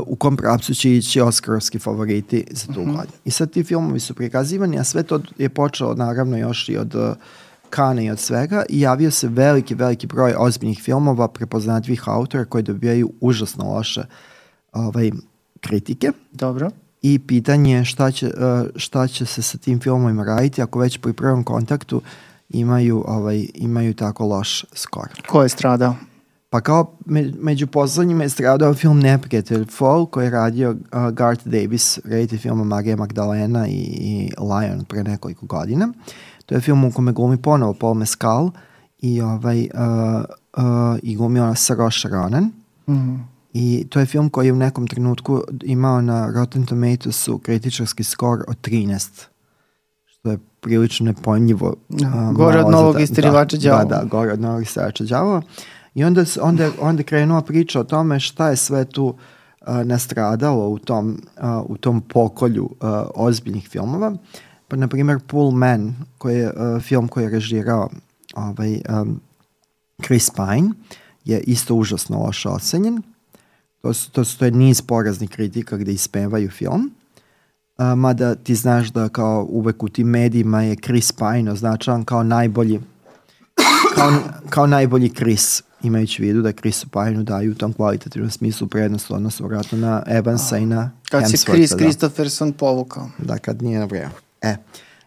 u 0.07 0.17
kom 0.17 0.37
pravcu 0.37 0.75
će 0.75 0.97
ići 0.97 1.21
Oskarovski 1.21 1.79
favoriti 1.79 2.45
za 2.51 2.67
tu 2.67 2.81
uh 2.81 2.87
mhm. 2.87 2.91
-huh. 2.91 2.97
godinu. 2.97 3.19
I 3.25 3.31
sad 3.31 3.51
ti 3.51 3.65
filmovi 3.65 4.01
su 4.01 4.15
prikazivani, 4.15 4.79
a 4.79 4.85
sve 4.85 5.03
to 5.03 5.21
je 5.39 5.49
počelo 5.49 5.95
naravno 5.95 6.39
još 6.39 6.69
i 6.69 6.77
od 6.77 6.95
uh, 6.95 7.03
Kana 7.71 8.03
i 8.03 8.11
od 8.11 8.19
svega 8.19 8.63
i 8.69 8.81
javio 8.81 9.11
se 9.11 9.29
veliki, 9.29 9.75
veliki 9.75 10.07
broj 10.07 10.35
ozbiljnih 10.39 10.81
filmova 10.83 11.29
prepoznatljivih 11.29 12.09
autora 12.09 12.45
koji 12.45 12.63
dobijaju 12.63 13.13
užasno 13.21 13.73
loše 13.73 14.03
ovaj, 14.73 15.11
kritike. 15.61 16.13
Dobro. 16.33 16.71
I 17.03 17.19
pitanje 17.19 17.75
je 17.75 17.85
šta 17.85 18.11
će, 18.11 18.27
uh, 18.27 18.33
šta 18.77 19.07
će 19.07 19.27
se 19.27 19.43
sa 19.43 19.59
tim 19.59 19.81
filmovima 19.81 20.25
raditi 20.25 20.63
ako 20.63 20.79
već 20.79 20.99
pri 20.99 21.13
prvom 21.13 21.45
kontaktu 21.45 22.03
imaju, 22.49 23.05
ovaj, 23.07 23.47
imaju 23.55 23.95
tako 23.95 24.27
loš 24.27 24.65
skor. 24.73 25.09
Ko 25.29 25.43
je 25.43 25.49
stradao? 25.49 25.95
Pa 26.51 26.61
kao 26.61 26.93
me, 27.07 27.33
među 27.41 27.67
poslednjima 27.67 28.23
je 28.23 28.29
stradao 28.29 28.75
film 28.75 29.01
Neprijatelj 29.01 29.65
Fall 29.67 30.07
koji 30.07 30.25
je 30.25 30.31
radio 30.31 30.71
uh, 30.71 31.11
Garth 31.11 31.47
Davis, 31.47 31.99
reditelj 32.05 32.39
filma 32.39 32.65
Marija 32.65 32.97
Magdalena 32.97 33.69
i, 33.69 33.73
i 34.01 34.31
Lion 34.39 34.85
pre 34.85 35.03
nekoliko 35.03 35.47
godina. 35.47 35.93
To 36.47 36.55
je 36.55 36.61
film 36.61 36.85
u 36.85 36.93
kome 36.93 37.13
glumi 37.13 37.37
ponovo 37.37 37.75
Paul 37.75 37.95
Mescal 37.95 38.51
i, 38.99 39.21
ovaj, 39.21 39.61
uh, 39.61 40.25
uh, 40.57 40.99
i 41.03 41.17
glumi 41.17 41.41
ona 41.41 41.55
Saroša 41.55 42.09
Ronan. 42.09 42.45
Mm 42.89 42.93
-hmm. 42.93 43.19
I 43.53 43.87
to 43.89 44.01
je 44.01 44.07
film 44.07 44.31
koji 44.31 44.47
je 44.47 44.53
u 44.53 44.57
nekom 44.57 44.87
trenutku 44.87 45.43
imao 45.63 46.01
na 46.01 46.33
Rotten 46.35 46.67
Tomatoesu 46.67 47.39
kritičarski 47.39 48.05
skor 48.05 48.45
od 48.49 48.57
13 48.63 49.25
što 50.07 50.31
je 50.31 50.39
prilično 50.61 51.07
nepojmljivo. 51.07 51.75
Uh, 51.89 52.33
gore 52.33 52.59
od 52.59 52.73
novog 52.73 53.01
istirivača 53.01 53.57
da, 53.57 53.63
Da, 53.77 53.85
da, 53.85 54.05
gore 54.05 54.33
od 54.33 54.41
novog 54.41 54.63
istirivača 54.63 55.05
đavo. 55.05 55.43
I 55.95 56.05
onda, 56.05 56.25
onda, 56.41 56.71
onda 56.81 57.03
krenula 57.03 57.43
priča 57.43 57.81
o 57.81 57.85
tome 57.85 58.21
šta 58.21 58.49
je 58.49 58.57
sve 58.57 58.85
tu 58.85 59.07
uh, 59.07 59.17
nastradalo 59.85 60.69
u 60.69 60.79
tom, 60.79 61.23
uh, 61.37 61.71
u 61.71 61.77
tom 61.77 62.01
pokolju 62.01 62.65
uh, 62.65 62.89
ozbiljnih 63.15 63.69
filmova. 63.69 64.17
Pa, 64.69 64.77
na 64.77 64.89
primjer, 64.89 65.19
Pull 65.27 65.51
Man, 65.51 65.95
koji 66.19 66.37
je 66.37 66.47
uh, 66.47 66.83
film 66.83 67.09
koji 67.09 67.25
je 67.25 67.31
režirao 67.31 67.89
ovaj, 68.35 68.81
um, 68.89 69.21
Chris 70.05 70.31
Pine, 70.31 70.71
je 71.25 71.41
isto 71.41 71.75
užasno 71.75 72.19
loše 72.19 72.49
ocenjen. 72.49 73.03
To, 73.83 73.93
su, 73.95 74.11
to, 74.11 74.25
su, 74.25 74.39
to 74.39 74.45
je 74.45 74.51
niz 74.51 74.83
poraznih 74.83 75.31
kritika 75.31 75.77
gde 75.77 75.93
ispevaju 75.93 76.51
film. 76.51 76.91
Uh, 77.79 77.85
mada 77.99 78.35
ti 78.35 78.55
znaš 78.55 78.89
da 78.89 79.09
kao 79.09 79.47
uvek 79.51 79.83
u 79.83 79.89
tim 79.89 80.07
medijima 80.09 80.63
je 80.63 80.77
Chris 80.77 81.13
Pine 81.13 81.53
označavan 81.53 82.05
kao 82.05 82.23
najbolji 82.23 82.81
kao, 83.95 84.13
kao 84.51 84.67
najbolji 84.67 85.09
Chris 85.09 85.63
imajući 85.83 86.23
vidu 86.23 86.43
da 86.43 86.53
Chrisu 86.53 86.87
Pine 86.89 87.23
daju 87.23 87.53
u 87.53 87.55
tom 87.55 87.73
kvalitativnom 87.73 88.31
smislu 88.31 88.67
prednost 88.67 89.11
odnosno 89.11 89.47
vratno 89.47 89.79
na 89.79 90.03
Evansa 90.07 90.59
i 90.59 90.67
na 90.67 90.91
Kad 91.11 91.31
se 91.31 91.37
Chris 91.37 91.71
da. 91.71 91.77
Christopherson 91.77 92.53
povukao. 92.53 93.09
Da, 93.19 93.39
kad 93.39 93.63
nije 93.63 93.79
na 93.79 93.85
vreme. 93.85 94.11
E. 94.43 94.57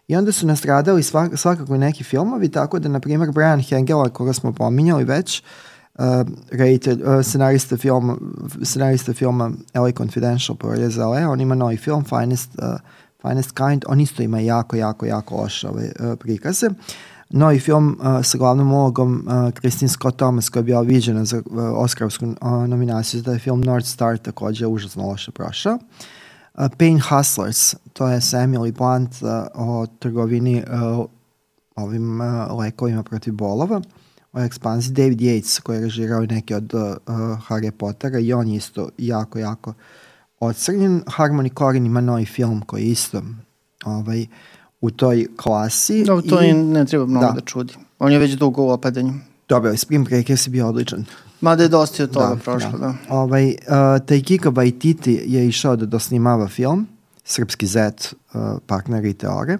I 0.08 0.16
onda 0.16 0.32
su 0.32 0.46
nastradali 0.46 1.02
svak, 1.02 1.38
svakako 1.38 1.76
neki 1.76 2.04
filmovi, 2.04 2.48
tako 2.48 2.78
da, 2.78 2.88
na 2.88 3.00
primjer, 3.00 3.30
Brian 3.32 3.60
Hengela, 3.60 4.08
koga 4.08 4.32
smo 4.32 4.52
pominjali 4.52 5.04
već, 5.04 5.42
uh, 5.94 6.04
reditelj, 6.50 7.02
uh, 7.02 7.24
scenarista, 7.24 7.76
filma, 7.76 8.16
scenarista 8.62 9.12
filma 9.12 9.50
LA 9.74 9.92
Confidential 9.92 10.56
porje 10.56 10.90
za 10.90 11.06
LA, 11.06 11.28
on 11.28 11.40
ima 11.40 11.54
novi 11.54 11.76
film, 11.76 12.04
Finest, 12.04 12.50
uh, 12.58 12.64
Finest 13.22 13.52
Kind, 13.52 13.84
on 13.86 14.00
isto 14.00 14.22
ima 14.22 14.40
jako, 14.40 14.76
jako, 14.76 15.06
jako 15.06 15.36
loše 15.36 15.68
ove 15.68 15.92
uh, 16.00 16.18
prikaze. 16.18 16.66
Uh, 16.66 16.74
novi 17.30 17.60
film 17.60 17.98
uh, 18.00 18.24
sa 18.24 18.38
glavnom 18.38 18.72
ulogom 18.72 19.26
uh, 19.26 19.50
Christine 19.50 19.88
Scott 19.88 20.16
Thomas 20.16 20.48
koja 20.48 20.60
je 20.60 20.64
bila 20.64 20.80
viđena 20.80 21.24
za 21.24 21.36
uh, 21.36 21.42
Oscarovsku 21.56 22.26
uh, 22.26 22.34
nominaciju 22.68 23.22
da 23.22 23.32
je 23.32 23.38
film 23.38 23.60
North 23.60 23.88
Star 23.88 24.18
takođe 24.18 24.66
užasno 24.66 25.06
loše 25.06 25.30
prošao. 25.30 25.74
Uh, 25.74 26.66
Pain 26.78 27.00
Hustlers, 27.00 27.74
to 27.92 28.08
je 28.08 28.20
sa 28.20 28.38
Emily 28.38 28.72
Blunt 28.72 29.10
uh, 29.22 29.28
o 29.54 29.86
trgovini 29.98 30.62
uh, 30.62 31.06
ovim 31.76 32.20
uh, 32.20 32.58
lekovima 32.58 33.02
protiv 33.02 33.34
bolova 33.34 33.80
o 34.32 34.40
ekspanziji 34.40 34.94
David 34.94 35.20
Yates 35.20 35.60
koji 35.60 35.76
je 35.76 35.82
režirao 35.82 36.20
neke 36.20 36.56
od 36.56 36.74
uh, 36.74 36.80
Harry 37.48 37.70
Pottera 37.70 38.18
i 38.18 38.32
on 38.32 38.48
je 38.48 38.56
isto 38.56 38.88
jako, 38.98 39.38
jako 39.38 39.74
ocrnjen. 40.40 41.02
Harmony 41.06 41.48
Korine 41.48 41.86
ima 41.86 42.00
novi 42.00 42.24
film 42.24 42.60
koji 42.60 42.82
je 42.82 42.90
isto 42.90 43.22
ovaj, 43.84 44.22
uh, 44.22 44.28
u 44.84 44.90
toj 44.90 45.26
klasi. 45.36 46.04
Dobro, 46.04 46.22
to 46.22 46.42
i, 46.42 46.52
ne 46.52 46.84
treba 46.84 47.06
mnogo 47.06 47.26
da. 47.26 47.32
da 47.32 47.40
čudi. 47.40 47.74
On 47.98 48.12
je 48.12 48.18
već 48.18 48.32
dugo 48.32 48.62
u 48.62 48.70
opadanju. 48.70 49.12
Dobro, 49.48 49.76
Spring 49.76 50.08
Breakers 50.08 50.46
je 50.46 50.50
bio 50.50 50.68
odličan. 50.68 51.04
Mada 51.40 51.62
je 51.62 51.68
dosta 51.68 52.02
od 52.02 52.10
toga 52.10 52.34
da, 52.34 52.36
prošlo, 52.36 52.70
da. 52.70 52.78
da. 52.78 52.94
Ovaj, 53.08 53.46
uh, 53.48 54.06
Taikika 54.06 54.50
Waititi 54.50 55.20
je 55.26 55.48
išao 55.48 55.76
da 55.76 55.86
dosnimava 55.86 56.48
film, 56.48 56.86
Srpski 57.24 57.66
zet, 57.66 58.14
uh, 58.34 58.40
partner 58.66 59.04
i 59.04 59.14
teore. 59.14 59.58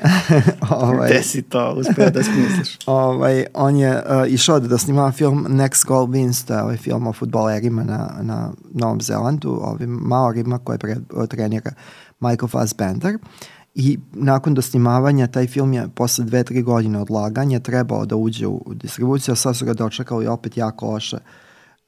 ovaj, 0.70 1.10
Gde 1.10 1.22
si 1.22 1.42
to 1.42 1.74
uspio 1.76 2.10
da 2.10 2.22
smisliš? 2.22 2.78
ovaj, 2.86 3.44
on 3.54 3.76
je 3.76 3.92
uh, 3.92 4.32
išao 4.32 4.60
da 4.60 4.68
dosnimava 4.68 5.12
film 5.12 5.46
Next 5.48 5.86
Goal 5.86 6.06
Wins, 6.06 6.46
to 6.46 6.54
je 6.54 6.62
ovaj 6.62 6.76
film 6.76 7.06
o 7.06 7.12
futbolerima 7.12 7.84
na, 7.84 8.10
na 8.22 8.50
Novom 8.74 9.00
Zelandu, 9.00 9.58
ovim 9.62 9.90
Maorima 9.90 10.58
koje 10.58 10.78
pre, 10.78 10.96
trenira 11.28 11.70
Michael 12.20 12.48
Fassbender. 12.48 13.14
Uh, 13.14 13.20
I 13.74 13.98
nakon 14.12 14.54
dosnimavanja 14.54 15.26
taj 15.26 15.46
film 15.46 15.72
je 15.72 15.88
posle 15.94 16.24
dve, 16.24 16.44
tri 16.44 16.62
godine 16.62 16.98
odlaganja 16.98 17.60
trebao 17.60 18.06
da 18.06 18.16
uđe 18.16 18.46
u 18.46 18.74
distribuciju, 18.74 19.32
a 19.32 19.36
sad 19.36 19.56
su 19.56 19.64
ga 19.64 19.74
dočekali 19.74 20.26
opet 20.26 20.56
jako 20.56 20.86
loše 20.86 21.18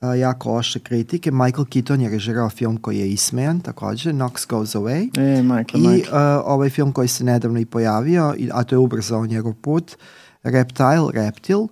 uh, 0.03 0.19
jako 0.19 0.53
loše 0.53 0.79
kritike. 0.79 1.31
Michael 1.31 1.65
Keaton 1.65 2.01
je 2.01 2.11
režirao 2.11 2.51
film 2.51 2.77
koji 2.77 2.99
je 2.99 3.11
ismejan 3.11 3.61
takođe, 3.61 4.13
Knox 4.13 4.49
Goes 4.49 4.75
Away. 4.75 5.11
E, 5.19 5.43
Michael, 5.43 5.85
I 5.85 5.89
Michael. 5.89 6.39
Uh, 6.39 6.43
ovaj 6.45 6.71
film 6.71 6.93
koji 6.93 7.09
se 7.09 7.25
nedavno 7.25 7.61
i 7.61 7.67
pojavio, 7.67 8.35
a 8.53 8.65
to 8.65 8.75
je 8.75 8.79
ubrzao 8.79 9.27
njegov 9.27 9.55
put, 9.55 9.97
Reptile, 10.43 11.13
Reptil, 11.13 11.61
uh, 11.61 11.69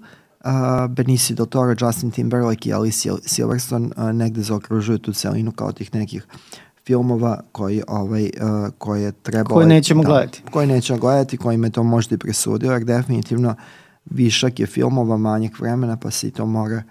Benicio 0.88 1.36
del 1.36 1.46
Toro, 1.46 1.74
Justin 1.80 2.10
Timberlake 2.10 2.68
i 2.68 2.72
Alicia 2.72 3.14
Silverstone 3.26 3.90
uh, 3.96 4.12
negde 4.12 4.42
zaokružuju 4.42 4.98
tu 4.98 5.12
celinu 5.12 5.52
kao 5.52 5.72
tih 5.72 5.94
nekih 5.94 6.26
filmova 6.90 7.40
koji, 7.52 7.82
ovaj, 7.88 8.24
uh, 8.24 8.72
koje 8.78 9.12
treba... 9.12 9.54
Koje 9.54 9.66
nećemo 9.66 10.02
da, 10.02 10.08
gledati. 10.08 10.42
Koje 10.50 10.66
nećemo 10.66 10.98
gledati, 10.98 11.38
me 11.56 11.70
to 11.70 11.82
možda 11.82 12.14
i 12.14 12.18
presudio, 12.18 12.72
jer 12.72 12.84
definitivno 12.84 13.54
višak 14.04 14.60
je 14.60 14.66
filmova, 14.66 15.16
manjeg 15.16 15.52
vremena, 15.60 15.96
pa 15.96 16.10
se 16.10 16.28
i 16.28 16.30
to 16.30 16.46
mora 16.46 16.82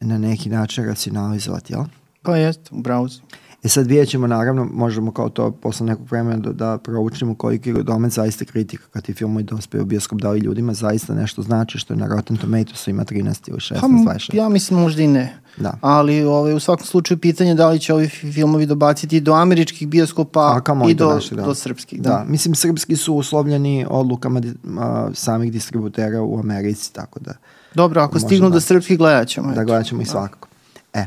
na 0.00 0.18
neki 0.18 0.48
način 0.48 0.84
racionalizovati, 0.84 1.72
jel? 1.72 1.84
Pa 2.22 2.36
jest, 2.36 2.72
u 2.72 2.76
browsu. 2.76 3.20
E 3.62 3.68
sad 3.68 3.86
vidjet 3.86 4.08
ćemo, 4.08 4.26
naravno, 4.26 4.68
možemo 4.72 5.12
kao 5.12 5.28
to 5.28 5.50
posle 5.50 5.86
nekog 5.86 6.06
vremena 6.10 6.36
da, 6.36 6.52
da 6.52 6.78
proučimo 6.78 7.34
koliki 7.34 7.70
je 7.70 7.82
domet 7.82 8.12
zaista 8.12 8.44
kritika 8.44 8.84
kad 8.90 9.04
ti 9.04 9.12
filmovi 9.12 9.44
dospeju 9.44 9.82
u 9.82 9.86
bioskop, 9.86 10.20
da 10.20 10.30
li 10.30 10.38
ljudima 10.38 10.74
zaista 10.74 11.14
nešto 11.14 11.42
znači 11.42 11.78
što 11.78 11.94
je 11.94 11.98
na 11.98 12.06
Rotten 12.06 12.36
Tomatoesu 12.36 12.90
ima 12.90 13.04
13 13.04 13.48
ili 13.50 13.58
16, 13.58 13.80
26. 13.80 14.30
Pa, 14.30 14.36
ja 14.36 14.48
mislim 14.48 14.80
možda 14.80 15.02
i 15.02 15.06
ne. 15.06 15.40
Da. 15.56 15.78
Ali 15.80 16.24
ovaj, 16.24 16.54
u 16.54 16.60
svakom 16.60 16.86
slučaju 16.86 17.18
pitanje 17.18 17.54
da 17.54 17.68
li 17.68 17.78
će 17.78 17.94
ovi 17.94 18.08
filmovi 18.08 18.66
dobaciti 18.66 19.20
do 19.20 19.32
američkih 19.32 19.88
bioskopa 19.88 20.60
i 20.90 20.94
do, 20.94 21.14
naši, 21.14 21.34
da. 21.34 21.42
do 21.42 21.54
srpskih. 21.54 22.02
Da. 22.02 22.10
da, 22.10 22.24
mislim 22.28 22.54
srpski 22.54 22.96
su 22.96 23.14
uslovljeni 23.14 23.86
odlukama 23.90 24.42
a, 24.78 25.10
samih 25.14 25.52
distributera 25.52 26.22
u 26.22 26.38
Americi, 26.38 26.92
tako 26.92 27.20
da... 27.20 27.32
Dobro, 27.74 28.02
ako 28.02 28.18
stignu 28.18 28.48
da, 28.48 28.54
do 28.54 28.60
srpskih 28.60 28.98
gledat 28.98 29.28
ćemo. 29.28 29.52
Da 29.52 29.64
gledat 29.64 29.86
ćemo 29.86 30.02
i 30.02 30.04
svakako. 30.04 30.48
E, 30.92 31.06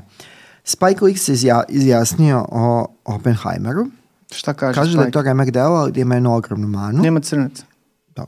Spike 0.64 1.06
Lee 1.06 1.18
se 1.18 1.34
izja, 1.34 1.64
izjasnio 1.70 2.46
o 2.50 2.86
Oppenheimeru. 3.06 3.86
Šta 4.32 4.54
kaže 4.54 4.76
Kaže 4.76 4.92
Spike? 4.92 5.00
da 5.00 5.06
je 5.06 5.12
to 5.12 5.22
remek 5.22 5.52
delo, 5.52 5.76
ali 5.76 5.92
da 5.92 6.02
ima 6.02 6.16
jednu 6.16 6.36
ogromnu 6.36 6.68
manu. 6.68 7.02
Nema 7.02 7.20
crnaca. 7.20 7.64
Da, 8.16 8.26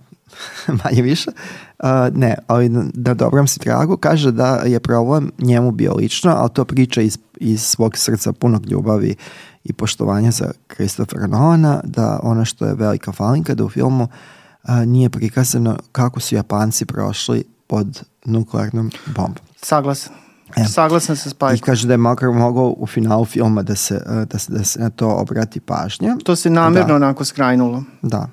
manje 0.84 1.02
više. 1.02 1.32
Uh, 1.80 1.90
ne, 2.14 2.36
ali 2.48 2.70
na 2.94 3.14
dobrom 3.14 3.48
si 3.48 3.60
tragu. 3.60 3.98
Kaže 3.98 4.32
da 4.32 4.56
je 4.56 4.80
problem 4.80 5.32
njemu 5.40 5.72
bio 5.72 5.96
lično, 5.96 6.32
ali 6.38 6.50
to 6.54 6.66
priča 6.66 7.02
iz, 7.02 7.18
iz 7.38 7.62
svog 7.62 7.98
srca 7.98 8.34
punog 8.34 8.66
ljubavi 8.66 9.16
i 9.64 9.74
poštovanja 9.74 10.32
za 10.32 10.52
Christophera 10.76 11.28
Nolana, 11.28 11.82
da 11.84 12.20
ono 12.24 12.46
što 12.46 12.66
je 12.66 12.74
velika 12.76 13.12
falinka, 13.12 13.56
da 13.56 13.66
u 13.66 13.70
filmu 13.70 14.04
uh, 14.04 14.70
nije 14.86 15.10
prikazano 15.10 15.78
kako 15.92 16.20
su 16.20 16.36
Japanci 16.36 16.86
prošli 16.86 17.44
pod 17.68 18.04
nuklearnom 18.26 18.92
bombom. 19.06 19.46
Saglasan. 19.62 20.25
E. 20.56 20.66
Saglasan 20.66 21.16
sa 21.16 21.30
Spike. 21.30 21.56
I 21.56 21.60
kaže 21.60 21.88
da 21.88 21.94
je 21.94 21.98
makar 21.98 22.30
mogao 22.30 22.76
u 22.78 22.88
finalu 22.88 23.26
filma 23.26 23.62
da 23.64 23.76
se, 23.76 23.96
e, 23.96 24.26
da 24.26 24.40
se, 24.40 24.52
da 24.52 24.64
se 24.64 24.80
na 24.80 24.90
to 24.90 25.10
obrati 25.10 25.60
pažnja. 25.60 26.16
To 26.24 26.36
se 26.36 26.50
namjerno 26.50 26.88
da. 26.88 26.96
onako 26.96 27.26
skrajnulo. 27.26 27.84
Da. 28.02 28.28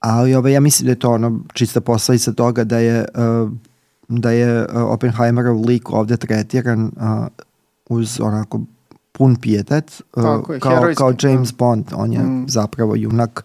Ali 0.00 0.34
ovaj, 0.34 0.52
ja 0.52 0.60
mislim 0.60 0.86
da 0.86 0.92
je 0.92 0.98
to 0.98 1.10
ono 1.10 1.40
čista 1.52 1.80
posledica 1.80 2.32
toga 2.32 2.64
da 2.64 2.78
je 2.78 3.04
uh, 3.14 3.50
da 4.08 4.30
je 4.30 4.66
Oppenheimerov 4.66 5.60
lik 5.60 5.90
ovde 5.90 6.16
tretiran 6.16 6.84
uh, 6.84 7.26
uz 7.88 8.20
onako 8.20 8.60
pun 9.12 9.36
pijetet 9.36 10.02
uh, 10.16 10.24
je, 10.48 10.60
kao, 10.60 10.88
kao 10.96 11.12
James 11.22 11.52
Bond. 11.52 11.84
On 11.94 12.12
je 12.12 12.18
mm. 12.18 12.44
zapravo 12.48 12.96
junak 12.96 13.44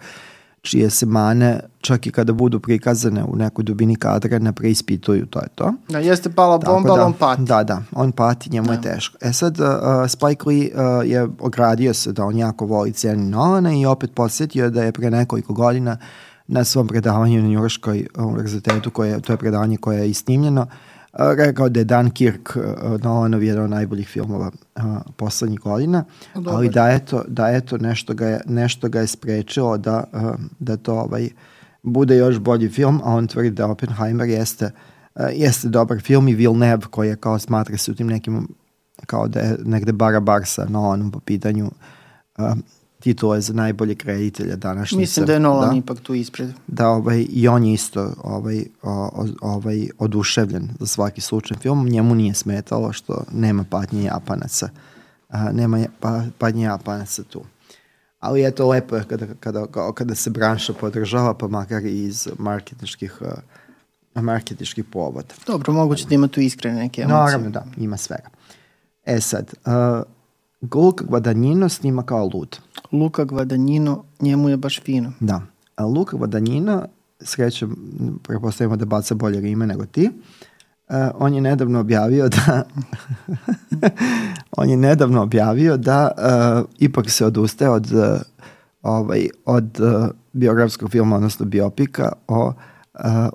čije 0.62 0.90
se 0.90 1.06
mane, 1.06 1.60
čak 1.82 2.08
i 2.08 2.12
kada 2.12 2.34
budu 2.34 2.60
prikazane 2.60 3.24
u 3.24 3.36
nekoj 3.36 3.64
dubini 3.64 3.96
kadra, 3.96 4.40
ne 4.40 4.54
preispituju, 4.54 5.26
to 5.26 5.40
je 5.40 5.48
to. 5.56 5.74
Da, 5.90 6.00
jeste 6.00 6.30
pala 6.30 6.58
bomba, 6.58 6.96
da, 6.96 7.06
on 7.06 7.14
pati. 7.14 7.44
Da, 7.44 7.64
da, 7.64 7.82
on 7.92 8.12
pati, 8.12 8.50
njemu 8.50 8.68
da. 8.68 8.74
je 8.74 8.82
teško. 8.82 9.18
E 9.22 9.34
sad, 9.34 9.60
uh, 9.60 9.68
Spike 10.08 10.44
Lee 10.46 10.70
uh, 10.74 11.10
je 11.10 11.28
ogradio 11.40 11.94
se 11.94 12.12
da 12.12 12.26
on 12.26 12.38
jako 12.38 12.66
voli 12.66 12.92
ceni 12.92 13.30
Nolana 13.30 13.74
i 13.74 13.86
opet 13.86 14.12
podsjetio 14.14 14.70
da 14.70 14.84
je 14.84 14.92
pre 14.92 15.10
nekoliko 15.10 15.54
godina 15.54 15.98
na 16.48 16.64
svom 16.64 16.88
predavanju 16.88 17.42
na 17.42 17.48
Njurškoj 17.48 18.08
univerzitetu, 18.18 18.92
koje, 18.92 19.22
to 19.22 19.34
je 19.34 19.38
predavanje 19.38 19.78
koje 19.78 20.00
je 20.00 20.10
isnimljeno, 20.10 20.62
uh, 20.62 20.97
rekao 21.18 21.70
da 21.70 21.80
je 21.80 21.84
Dunkirk 21.84 22.58
Nolanov 23.04 23.44
jedan 23.44 23.64
od 23.64 23.70
najboljih 23.70 24.08
filmova 24.08 24.52
uh, 24.76 24.84
poslednjih 25.16 25.60
godina, 25.60 26.04
Dobar. 26.36 26.54
ali 26.54 26.70
da 26.70 26.88
je 26.88 27.06
to, 27.06 27.24
da 27.28 27.48
je 27.48 27.62
to 27.62 27.78
nešto, 27.78 28.14
ga 28.14 28.28
je, 28.28 28.42
nešto 28.46 28.90
ga 28.90 29.00
je 29.00 29.08
sprečilo 29.08 29.78
da, 29.78 30.04
uh, 30.14 30.22
da 30.60 30.78
to 30.78 30.94
ovaj, 30.94 31.30
bude 31.84 32.18
još 32.18 32.40
bolji 32.40 32.70
film, 32.70 33.02
a 33.04 33.14
on 33.14 33.28
tvrdi 33.28 33.50
da 33.50 33.68
Oppenheimer 33.68 34.30
jeste, 34.30 34.72
uh, 35.16 35.26
jeste 35.34 35.68
dobar 35.68 36.02
film 36.02 36.28
i 36.28 36.36
Villeneuve 36.36 36.86
koji 36.90 37.08
je 37.08 37.16
kao 37.16 37.40
smatra 37.40 37.78
se 37.78 37.92
u 37.92 37.96
tim 37.96 38.08
nekim 38.08 38.48
kao 39.06 39.28
da 39.28 39.40
je 39.40 39.58
negde 39.66 39.92
bara 39.92 40.20
bar 40.20 40.46
sa 40.46 40.66
Nolanom 40.70 41.12
po 41.12 41.20
pitanju 41.20 41.72
uh, 42.38 42.46
titule 43.00 43.42
za 43.42 43.54
najbolje 43.54 43.96
reditelja 44.04 44.56
današnjice. 44.56 45.00
Mislim 45.00 45.26
da 45.26 45.34
je 45.34 45.40
Nolan 45.40 45.70
da, 45.70 45.76
ipak 45.76 46.00
tu 46.00 46.14
ispred. 46.14 46.50
Da, 46.68 46.90
ovaj, 46.90 47.26
i 47.30 47.48
on 47.48 47.64
je 47.64 47.74
isto 47.74 48.14
ovaj, 48.24 48.66
o, 48.84 49.26
ovaj, 49.42 49.90
oduševljen 50.00 50.70
za 50.80 50.86
svaki 50.88 51.22
slučaj 51.22 51.58
film. 51.58 51.90
Njemu 51.90 52.16
nije 52.16 52.34
smetalo 52.34 52.94
što 52.94 53.24
nema 53.34 53.66
patnje 53.70 54.04
Japanaca. 54.04 54.70
A, 55.30 55.52
nema 55.52 55.86
pa, 56.00 56.24
patnje 56.38 56.64
Japanaca 56.64 57.24
tu. 57.24 57.44
Ali 58.20 58.42
je 58.42 58.52
to 58.52 58.68
lepo 58.68 59.00
kada, 59.10 59.26
kada, 59.40 59.66
kada 59.94 60.16
se 60.16 60.30
branša 60.30 60.74
podržava, 60.74 61.34
pa 61.34 61.48
makar 61.48 61.86
i 61.86 62.04
iz 62.04 62.28
marketičkih 62.38 63.22
marketičkih 64.22 64.86
povoda. 64.86 65.34
Dobro, 65.48 65.74
moguće 65.74 66.06
da 66.06 66.16
ima 66.16 66.28
tu 66.28 66.42
iskrene 66.42 66.78
neke 66.78 67.02
emocije. 67.02 67.18
Naravno, 67.18 67.50
da, 67.50 67.66
ima 67.78 67.98
svega. 67.98 68.30
E 69.06 69.22
sad, 69.22 69.54
uh, 69.66 70.74
Luka 70.76 71.06
Guadagnino 71.06 71.70
snima 71.70 72.04
kao 72.04 72.30
lud. 72.34 72.60
Luka 72.92 73.24
Guadagnino, 73.24 74.04
njemu 74.22 74.50
je 74.50 74.58
baš 74.58 74.82
fino. 74.82 75.12
Da. 75.20 75.42
A 75.76 75.86
Luka 75.86 76.18
Guadagnino, 76.18 76.86
srećem, 77.22 77.76
prepostavimo 78.24 78.76
da 78.76 78.86
baca 78.86 79.16
bolje 79.16 79.42
rime 79.42 79.68
nego 79.68 79.86
ti, 79.86 80.10
uh, 80.90 80.96
on 81.16 81.34
je 81.34 81.42
nedavno 81.42 81.80
objavio 81.80 82.30
da 82.30 82.64
on 84.58 84.70
je 84.70 84.78
nedavno 84.78 85.22
objavio 85.22 85.78
da 85.78 86.12
uh, 86.18 86.70
ipak 86.80 87.10
se 87.10 87.26
odustaje 87.26 87.72
od 87.72 87.92
uh, 87.92 88.22
ovaj, 88.82 89.28
od 89.46 89.80
uh, 89.80 90.08
biografskog 90.34 90.92
filma, 90.92 91.16
odnosno 91.16 91.46
biopika 91.46 92.12
o 92.28 92.48
uh, 92.48 92.54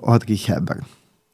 Audrey 0.03 0.47
Hepburn. 0.47 0.81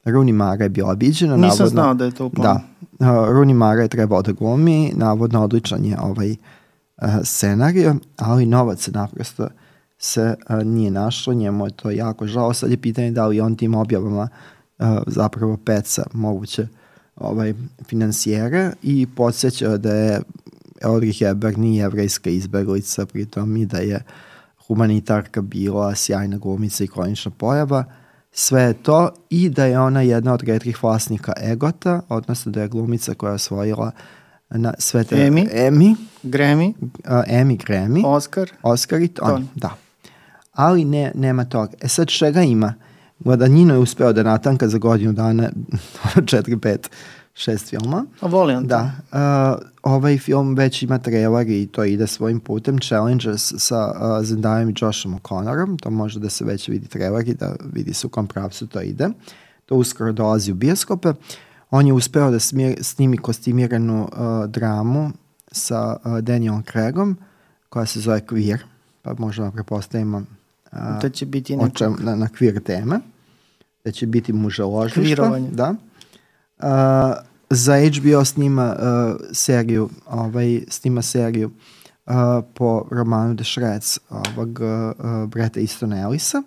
Rooney 0.04 0.32
Mara 0.32 0.64
je 0.64 0.68
bila 0.68 0.94
biđena. 0.94 1.36
Nisam 1.36 1.48
navodno, 1.48 1.66
znao 1.66 1.94
da 1.94 2.04
je 2.04 2.10
to 2.10 2.26
u 2.26 2.30
planu. 2.30 2.60
Da. 2.98 3.10
Uh, 3.12 3.28
Rooney 3.28 3.54
Mara 3.54 3.82
je 3.82 3.88
trebao 3.88 4.22
da 4.22 4.32
glumi, 4.32 4.92
navodno 4.96 5.44
odličan 5.44 5.84
je 5.84 5.96
ovaj 6.00 6.30
uh, 6.30 6.36
scenario, 7.24 7.96
ali 8.16 8.46
novac 8.46 8.88
naprosto 8.88 9.48
se 9.98 10.34
uh, 10.48 10.64
nije 10.64 10.90
našlo, 10.90 11.34
njemu 11.34 11.66
je 11.66 11.70
to 11.70 11.90
jako 11.90 12.26
žao. 12.26 12.54
Sad 12.54 12.70
je 12.70 12.76
pitanje 12.76 13.10
da 13.10 13.26
li 13.26 13.40
on 13.40 13.56
tim 13.56 13.74
objavama 13.74 14.28
uh, 14.78 14.86
zapravo 15.06 15.56
peca 15.56 16.06
moguće 16.12 16.66
ovaj, 17.16 17.54
financijere 17.88 18.72
i 18.82 19.06
podsjeća 19.16 19.76
da 19.76 19.94
je 19.94 20.20
Audrey 20.82 21.18
Hepburn 21.18 21.60
nije 21.60 21.80
jevrejska 21.80 22.30
izbeglica, 22.30 23.06
pritom 23.06 23.56
i 23.56 23.66
da 23.66 23.78
je 23.78 24.04
humanitarka 24.66 25.42
bila 25.42 25.94
sjajna 25.94 26.38
glumica 26.38 26.84
i 26.84 26.88
kronična 26.88 27.30
pojava. 27.30 27.84
Sve 28.32 28.62
je 28.62 28.74
to 28.74 29.10
i 29.30 29.48
da 29.48 29.64
je 29.64 29.80
ona 29.80 30.00
jedna 30.00 30.32
od 30.32 30.42
redkih 30.42 30.82
vlasnika 30.82 31.32
Egota, 31.42 32.00
odnosno 32.08 32.52
da 32.52 32.62
je 32.62 32.68
glumica 32.68 33.14
koja 33.14 33.30
je 33.30 33.34
osvojila 33.34 33.90
na 34.50 34.74
sve 34.78 35.04
te... 35.04 35.26
Emi. 35.26 35.48
Emi. 35.52 35.96
Grammy. 36.22 36.74
Uh, 36.80 37.22
Emi, 37.26 37.56
Grammy. 37.56 38.02
Oscar. 38.06 38.50
Oscar 38.62 39.02
i 39.02 39.08
Tony. 39.08 39.30
Ton. 39.30 39.48
Da. 39.54 39.76
Ali 40.52 40.84
ne, 40.84 41.12
nema 41.14 41.44
toga. 41.44 41.72
E 41.80 41.88
sad 41.88 42.08
čega 42.08 42.42
ima? 42.42 42.74
Guadagnino 43.18 43.74
je 43.74 43.80
uspeo 43.80 44.12
da 44.12 44.22
natanka 44.22 44.68
za 44.68 44.78
godinu 44.78 45.12
dana 45.12 45.50
4-5 46.14 46.76
šest 47.34 47.70
filma. 47.70 48.06
A 48.20 48.26
voli 48.26 48.54
on 48.54 48.66
Da. 48.66 48.92
Uh, 49.12 49.66
ovaj 49.82 50.18
film 50.18 50.54
već 50.54 50.82
ima 50.82 50.98
trailer 50.98 51.50
i 51.50 51.66
to 51.66 51.84
ide 51.84 52.06
svojim 52.06 52.40
putem. 52.40 52.78
Challengers 52.78 53.52
sa 53.56 53.86
uh, 53.86 54.26
Zendayom 54.26 54.70
i 54.70 54.74
Joshom 54.80 55.18
O'Connorom. 55.18 55.78
To 55.82 55.90
može 55.90 56.20
da 56.20 56.30
se 56.30 56.44
već 56.44 56.68
vidi 56.68 56.86
trailer 56.86 57.28
i 57.28 57.34
da 57.34 57.56
vidi 57.72 57.94
se 57.94 58.06
u 58.06 58.10
kom 58.10 58.26
pravcu 58.26 58.66
to 58.66 58.80
ide. 58.80 59.08
To 59.66 59.74
uskoro 59.74 60.12
dolazi 60.12 60.52
u 60.52 60.54
bioskope. 60.54 61.12
On 61.70 61.86
je 61.86 61.92
uspeo 61.92 62.30
da 62.30 62.38
smir, 62.38 62.84
snimi 62.84 63.16
kostimiranu 63.16 64.02
uh, 64.02 64.50
dramu 64.50 65.10
sa 65.52 65.96
uh, 66.04 66.18
Danielom 66.18 66.62
Craigom 66.62 67.16
koja 67.68 67.86
se 67.86 68.00
zove 68.00 68.20
Queer. 68.20 68.58
Pa 69.02 69.14
možemo 69.18 69.46
da 69.46 69.52
prepostavimo 69.52 70.18
uh, 70.18 70.78
da 71.02 71.08
će 71.08 71.26
biti 71.26 71.56
nekog... 71.56 71.72
Očem, 71.72 71.96
na, 72.00 72.16
na 72.16 72.26
queer 72.26 72.62
teme. 72.62 73.00
Da 73.84 73.92
će 73.92 74.06
biti 74.06 74.32
muželožništvo. 74.32 75.02
Kvirovanje. 75.02 75.50
Da. 75.50 75.74
Uh, 76.58 76.66
za 77.50 77.74
HBO 77.76 78.24
snima 78.24 78.76
uh, 78.78 79.20
seriju, 79.32 79.90
ovaj, 80.06 80.60
snima 80.68 81.02
seriju 81.02 81.50
uh, 82.06 82.14
po 82.54 82.86
romanu 82.90 83.36
The 83.36 83.44
Shreds 83.44 83.98
ovog 84.10 84.60
uh, 84.60 85.28
Breta 85.28 85.60
Easton 85.60 85.92
Ellisa 85.92 86.42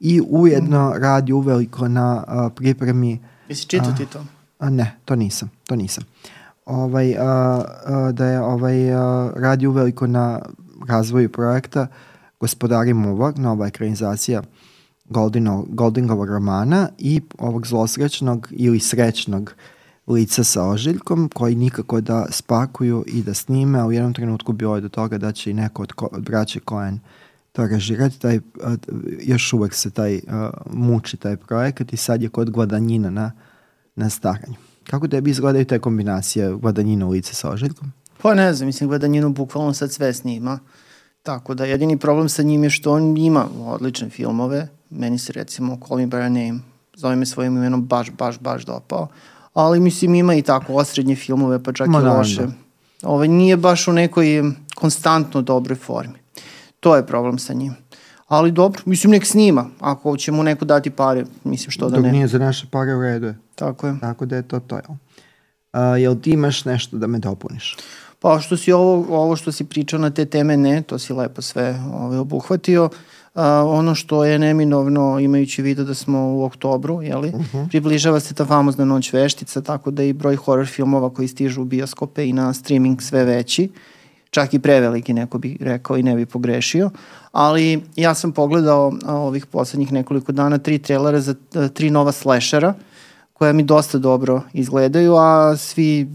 i 0.00 0.22
ujedno 0.28 0.90
mm. 0.90 1.02
radi 1.02 1.32
uveliko 1.32 1.88
na 1.88 2.24
uh, 2.28 2.52
pripremi 2.56 3.20
Jesi 3.48 3.66
čitao 3.66 3.90
uh, 3.90 3.96
ti 3.96 4.06
to? 4.06 4.24
Uh, 4.58 4.68
ne, 4.68 4.96
to 5.04 5.16
nisam, 5.16 5.50
to 5.66 5.76
nisam. 5.76 6.04
Ovaj, 6.66 7.10
uh, 7.10 7.16
uh, 7.18 8.14
da 8.14 8.26
je 8.26 8.40
ovaj, 8.40 8.94
uh, 8.94 9.32
radi 9.36 9.66
uveliko 9.66 10.06
na 10.06 10.40
razvoju 10.88 11.32
projekta 11.32 11.86
Gospodari 12.40 12.94
muva, 12.94 13.32
nova 13.36 13.66
ekranizacija 13.66 14.42
Goldino, 15.04 15.64
Goldingovog 15.68 16.28
romana 16.28 16.88
i 16.98 17.20
ovog 17.38 17.66
zlosrećnog 17.66 18.48
ili 18.50 18.80
srećnog 18.80 19.54
lica 20.06 20.44
sa 20.44 20.68
ožiljkom 20.68 21.30
koji 21.34 21.54
nikako 21.54 22.00
da 22.00 22.26
spakuju 22.30 23.04
i 23.06 23.22
da 23.22 23.34
snime, 23.34 23.78
a 23.78 23.86
u 23.86 23.92
jednom 23.92 24.14
trenutku 24.14 24.52
bilo 24.52 24.74
je 24.74 24.80
do 24.80 24.88
toga 24.88 25.18
da 25.18 25.32
će 25.32 25.50
i 25.50 25.54
neko 25.54 25.82
od, 25.82 25.92
ko, 25.92 26.08
od 26.12 26.22
braće 26.22 26.60
Coen 26.68 26.98
to 27.52 27.66
režirati, 27.66 28.20
taj, 28.20 28.40
a, 28.62 28.76
još 29.22 29.52
uvek 29.52 29.74
se 29.74 29.90
taj 29.90 30.20
a, 30.28 30.50
muči 30.72 31.16
taj 31.16 31.36
projekat 31.36 31.92
i 31.92 31.96
sad 31.96 32.22
je 32.22 32.28
kod 32.28 32.50
gladanjina 32.50 33.10
na, 33.10 33.32
na 33.96 34.10
staranju. 34.10 34.56
Kako 34.90 35.08
tebi 35.08 35.30
izgledaju 35.30 35.64
te 35.64 35.78
kombinacije 35.78 36.56
gladanjina 36.56 37.06
u 37.06 37.10
lice 37.10 37.34
sa 37.34 37.50
ožiljkom? 37.50 37.92
Pa 38.22 38.34
ne 38.34 38.54
znam, 38.54 38.66
mislim 38.66 38.88
gladanjinu 38.88 39.32
bukvalno 39.32 39.74
sad 39.74 39.92
sve 39.92 40.12
snima. 40.12 40.58
Tako 41.22 41.54
da 41.54 41.64
jedini 41.64 41.98
problem 41.98 42.28
sa 42.28 42.42
njim 42.42 42.64
je 42.64 42.70
što 42.70 42.92
on 42.92 43.16
ima 43.16 43.46
odlične 43.60 44.10
filmove. 44.10 44.68
Meni 44.90 45.18
se 45.18 45.32
recimo 45.32 45.78
Call 45.88 46.00
Me 46.00 46.06
By 46.06 46.16
Your 46.16 46.28
Name 46.28 46.60
zove 46.96 47.16
me 47.16 47.26
svojim 47.26 47.56
imenom 47.56 47.84
baš, 47.84 48.10
baš, 48.10 48.38
baš 48.38 48.64
dopao. 48.64 49.08
Ali 49.54 49.80
mislim 49.80 50.14
ima 50.14 50.34
i 50.34 50.42
tako 50.42 50.74
osrednje 50.74 51.16
filmove 51.16 51.62
pa 51.62 51.72
čak 51.72 51.88
Ma, 51.88 52.00
i 52.00 52.02
loše. 52.02 52.42
Da. 52.42 52.52
Ovaj, 53.02 53.28
nije 53.28 53.56
baš 53.56 53.88
u 53.88 53.92
nekoj 53.92 54.42
konstantno 54.74 55.42
dobroj 55.42 55.76
formi. 55.76 56.18
To 56.80 56.96
je 56.96 57.06
problem 57.06 57.38
sa 57.38 57.52
njim. 57.52 57.74
Ali 58.28 58.52
dobro, 58.52 58.82
mislim 58.86 59.10
nek 59.10 59.26
snima. 59.26 59.66
Ako 59.80 60.16
će 60.16 60.32
mu 60.32 60.42
neko 60.42 60.64
dati 60.64 60.90
pare, 60.90 61.24
mislim 61.44 61.70
što 61.70 61.88
da 61.88 61.96
ne. 61.96 62.02
Dok 62.02 62.12
nije 62.12 62.28
za 62.28 62.38
naše 62.38 62.66
pare 62.70 62.94
u 62.94 63.02
redu 63.02 63.26
je. 63.26 63.38
Tako 63.54 63.86
je. 63.86 63.96
Tako 64.00 64.26
da 64.26 64.36
je 64.36 64.42
to 64.42 64.60
to. 64.60 64.76
Uh, 64.76 65.80
jel 65.98 66.16
ti 66.20 66.30
imaš 66.30 66.64
nešto 66.64 66.96
da 66.96 67.06
me 67.06 67.18
dopuniš? 67.18 67.76
Pa 68.18 68.40
što 68.40 68.56
si 68.56 68.72
ovo, 68.72 69.20
ovo 69.22 69.36
što 69.36 69.52
si 69.52 69.64
pričao 69.64 69.98
na 69.98 70.10
te 70.10 70.24
teme, 70.24 70.56
ne, 70.56 70.82
to 70.82 70.98
si 70.98 71.12
lepo 71.12 71.42
sve 71.42 71.80
ovaj, 71.92 72.18
obuhvatio. 72.18 72.84
Uh, 72.84 73.40
ono 73.66 73.94
što 73.94 74.24
je 74.24 74.38
neminovno, 74.38 75.18
imajući 75.20 75.62
vidio 75.62 75.84
da 75.84 75.94
smo 75.94 76.18
u 76.18 76.44
oktobru, 76.44 77.02
jeli, 77.02 77.28
uh 77.28 77.40
mhm. 77.40 77.58
-huh. 77.58 77.68
približava 77.68 78.20
se 78.20 78.34
ta 78.34 78.44
famozna 78.44 78.84
noć 78.84 79.12
veštica, 79.12 79.60
tako 79.60 79.90
da 79.90 80.02
i 80.02 80.12
broj 80.12 80.36
horror 80.36 80.66
filmova 80.66 81.10
koji 81.10 81.28
stižu 81.28 81.62
u 81.62 81.64
bioskope 81.64 82.28
i 82.28 82.32
na 82.32 82.54
streaming 82.54 83.02
sve 83.02 83.24
veći, 83.24 83.68
čak 84.34 84.54
i 84.54 84.58
preveliki 84.58 85.12
neko 85.12 85.38
bi 85.38 85.56
rekao 85.60 85.96
i 85.96 86.02
ne 86.02 86.16
bi 86.16 86.26
pogrešio, 86.26 86.90
ali 87.32 87.82
ja 87.96 88.14
sam 88.14 88.32
pogledao 88.32 88.92
ovih 89.06 89.46
poslednjih 89.46 89.92
nekoliko 89.92 90.32
dana 90.32 90.58
tri 90.58 90.78
trailera 90.78 91.20
za 91.20 91.34
tri 91.74 91.90
nova 91.90 92.12
slashera, 92.12 92.74
koja 93.32 93.52
mi 93.52 93.62
dosta 93.62 93.98
dobro 93.98 94.42
izgledaju, 94.52 95.14
a 95.16 95.56
svi 95.56 96.08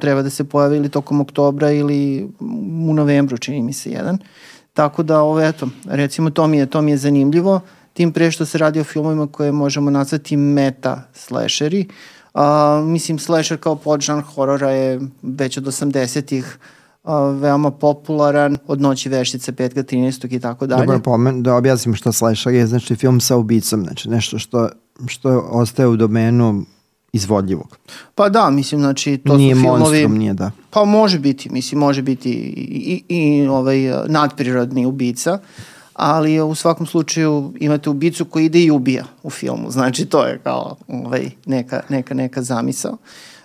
treba 0.00 0.22
da 0.22 0.30
se 0.30 0.44
pojave 0.44 0.76
ili 0.76 0.88
tokom 0.88 1.20
oktobra 1.20 1.70
ili 1.72 2.28
u 2.88 2.94
novembru, 2.94 3.38
čini 3.38 3.62
mi 3.62 3.72
se 3.72 3.90
jedan. 3.90 4.18
Tako 4.72 5.02
da, 5.02 5.20
ovo, 5.20 5.40
eto, 5.40 5.68
recimo, 5.84 6.30
to 6.30 6.46
mi 6.46 6.58
je, 6.58 6.66
to 6.66 6.82
mi 6.82 6.90
je 6.90 6.96
zanimljivo, 6.96 7.60
tim 7.92 8.12
pre 8.12 8.30
što 8.30 8.46
se 8.46 8.58
radi 8.58 8.80
o 8.80 8.84
filmovima 8.84 9.26
koje 9.26 9.52
možemo 9.52 9.90
nazvati 9.90 10.36
meta 10.36 11.02
slasheri. 11.14 11.88
A, 12.34 12.82
mislim, 12.86 13.18
slasher 13.18 13.58
kao 13.58 13.76
podžan 13.76 14.22
horora 14.22 14.70
je 14.70 15.00
već 15.22 15.58
od 15.58 15.64
80-ih 15.64 16.58
veoma 17.40 17.70
popularan, 17.70 18.56
od 18.66 18.80
noći 18.80 19.08
veštice, 19.08 19.52
petka 19.52 19.82
13. 19.82 20.36
i 20.36 20.40
tako 20.40 20.66
dalje. 20.66 20.86
Dobro, 20.86 21.00
pomen, 21.00 21.42
da 21.42 21.54
objasnim 21.54 21.94
što 21.94 22.12
slasher 22.12 22.54
je, 22.54 22.66
znači 22.66 22.96
film 22.96 23.20
sa 23.20 23.36
ubicom, 23.36 23.82
znači 23.84 24.08
nešto 24.08 24.38
što, 24.38 24.68
što 25.06 25.48
ostaje 25.50 25.88
u 25.88 25.96
domenu 25.96 26.64
izvodljivog. 27.12 27.78
Pa 28.14 28.28
da, 28.28 28.50
mislim, 28.50 28.80
znači, 28.80 29.18
to 29.18 29.36
nije 29.36 29.54
su 29.54 29.60
filmovi... 29.60 29.80
monstrum, 29.80 30.18
nije 30.18 30.34
da. 30.34 30.50
Pa 30.70 30.84
može 30.84 31.18
biti, 31.18 31.50
mislim, 31.50 31.78
može 31.78 32.02
biti 32.02 32.30
i, 32.30 33.02
i, 33.08 33.16
i 33.16 33.46
ovaj, 33.46 33.78
nadprirodni 34.06 34.86
ubica, 34.86 35.38
ali 35.94 36.40
u 36.40 36.54
svakom 36.54 36.86
slučaju 36.86 37.52
imate 37.60 37.90
ubicu 37.90 38.24
koji 38.24 38.44
ide 38.44 38.60
i 38.60 38.70
ubija 38.70 39.04
u 39.22 39.30
filmu, 39.30 39.70
znači 39.70 40.06
to 40.06 40.24
je 40.24 40.38
kao 40.44 40.76
ovaj, 40.88 41.30
neka, 41.46 41.80
neka, 41.88 42.14
neka 42.14 42.42
zamisao 42.42 42.96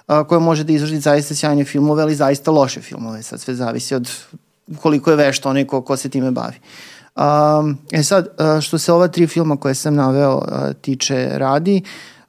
koja 0.07 0.39
može 0.39 0.63
da 0.63 0.73
izvrši 0.73 0.99
zaista 0.99 1.35
sjajne 1.35 1.63
filmove, 1.63 2.03
ali 2.03 2.15
zaista 2.15 2.51
loše 2.51 2.81
filmove, 2.81 3.23
sad 3.23 3.41
sve 3.41 3.55
zavisi 3.55 3.95
od 3.95 4.11
koliko 4.81 5.09
je 5.09 5.17
vešta 5.17 5.49
onaj 5.49 5.65
ko, 5.65 5.81
ko 5.81 5.97
se 5.97 6.09
time 6.09 6.31
bavi. 6.31 6.55
Um, 7.15 7.77
e 7.91 8.03
sad, 8.03 8.27
što 8.61 8.77
se 8.77 8.93
ova 8.93 9.07
tri 9.07 9.27
filma 9.27 9.57
koje 9.57 9.75
sam 9.75 9.95
naveo 9.95 10.41
tiče 10.81 11.29
radi, 11.33 11.81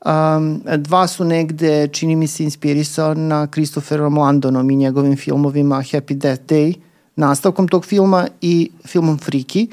Um, 0.06 0.62
dva 0.76 1.06
su 1.06 1.24
negde, 1.24 1.88
čini 1.88 2.16
mi 2.16 2.26
se, 2.26 2.44
inspirisao 2.44 3.14
na 3.14 3.46
Christopherom 3.46 4.18
Landonom 4.18 4.70
i 4.70 4.76
njegovim 4.76 5.16
filmovima 5.16 5.76
Happy 5.76 6.14
Death 6.14 6.42
Day, 6.42 6.74
nastavkom 7.16 7.68
tog 7.68 7.84
filma 7.84 8.26
i 8.40 8.70
filmom 8.86 9.18
Freaky. 9.18 9.66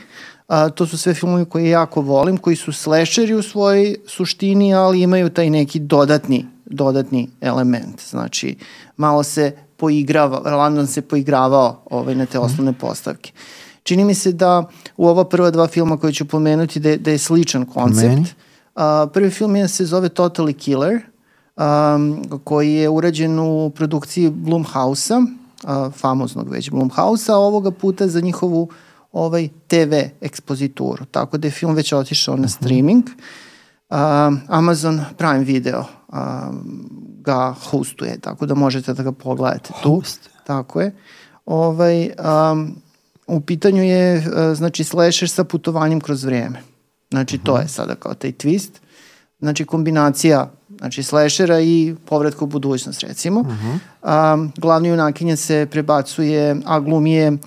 Uh, 0.47 0.55
to 0.75 0.87
su 0.87 0.97
sve 0.97 1.13
filmovi 1.13 1.45
koje 1.45 1.69
jako 1.69 2.01
volim, 2.01 2.37
koji 2.37 2.55
su 2.55 2.73
slasheri 2.73 3.33
u 3.33 3.41
svojoj 3.41 3.95
suštini, 4.07 4.73
ali 4.73 5.01
imaju 5.01 5.29
taj 5.29 5.49
neki 5.49 5.79
dodatni, 5.79 6.45
dodatni 6.65 7.29
element. 7.41 8.01
Znači, 8.09 8.55
malo 8.97 9.23
se 9.23 9.51
poigrava, 9.77 10.55
Landon 10.55 10.87
se 10.87 11.01
poigravao 11.01 11.81
ovaj, 11.91 12.15
na 12.15 12.25
te 12.25 12.37
mhm. 12.37 12.45
osnovne 12.45 12.73
postavke. 12.73 13.31
Čini 13.83 14.03
mi 14.03 14.13
se 14.13 14.31
da 14.31 14.63
u 14.97 15.07
ova 15.07 15.25
prva 15.25 15.51
dva 15.51 15.67
filma 15.67 15.97
koje 15.97 16.13
ću 16.13 16.25
pomenuti 16.25 16.79
da 16.79 16.89
je, 16.89 16.97
da 16.97 17.11
je 17.11 17.17
sličan 17.17 17.65
koncept. 17.65 18.07
Meni? 18.07 18.25
Uh, 18.75 18.81
prvi 19.13 19.29
film 19.29 19.55
je, 19.55 19.67
se 19.67 19.85
zove 19.85 20.09
Totally 20.09 20.53
Killer, 20.53 21.01
um, 21.55 22.25
koji 22.43 22.73
je 22.73 22.89
urađen 22.89 23.39
u 23.39 23.69
produkciji 23.69 24.29
Blumhouse-a, 24.29 25.91
famoznog 25.91 26.49
već 26.49 26.69
Blumhouse-a, 26.69 27.35
ovoga 27.35 27.71
puta 27.71 28.07
za 28.07 28.21
njihovu 28.21 28.69
ovaj 29.11 29.49
TV 29.67 29.93
ekspozituru. 30.21 31.05
Tako 31.05 31.37
da 31.37 31.47
je 31.47 31.51
film 31.51 31.75
već 31.75 31.93
otišao 31.93 32.35
na 32.35 32.41
mhm. 32.41 32.49
streaming. 32.49 33.03
Uh, 33.89 33.97
Amazon 34.47 35.01
Prime 35.17 35.43
Video 35.43 35.83
uh, 36.15 36.55
ga 37.21 37.55
hostuje, 37.69 38.19
tako 38.19 38.45
da 38.45 38.55
možete 38.55 38.93
da 38.93 39.03
ga 39.03 39.11
pogledate 39.11 39.73
tu. 39.83 39.89
Host. 39.89 40.29
Tako 40.43 40.81
je. 40.81 40.95
Ovaj, 41.45 42.09
um, 42.51 42.75
u 43.27 43.41
pitanju 43.41 43.83
je, 43.83 44.17
uh, 44.17 44.57
znači, 44.57 44.83
slasher 44.83 45.29
sa 45.29 45.43
putovanjem 45.43 45.99
kroz 45.99 46.23
vrijeme. 46.23 46.61
Znači, 47.09 47.37
to 47.37 47.57
je 47.57 47.67
sada 47.67 47.95
kao 47.95 48.13
taj 48.13 48.31
twist. 48.31 48.69
Znači, 49.39 49.65
kombinacija 49.65 50.51
znači 50.77 51.03
slashera 51.03 51.61
i 51.61 51.95
povratka 52.05 52.45
u 52.45 52.47
budućnost, 52.47 53.01
recimo. 53.01 53.39
Uh 53.39 53.47
-huh. 53.47 54.33
um, 54.33 54.51
glavni 54.57 54.89
junakinja 54.89 55.35
se 55.35 55.67
prebacuje, 55.71 56.55
a 56.65 56.79
glumi 56.79 57.13
je 57.13 57.31
uh, 57.31 57.37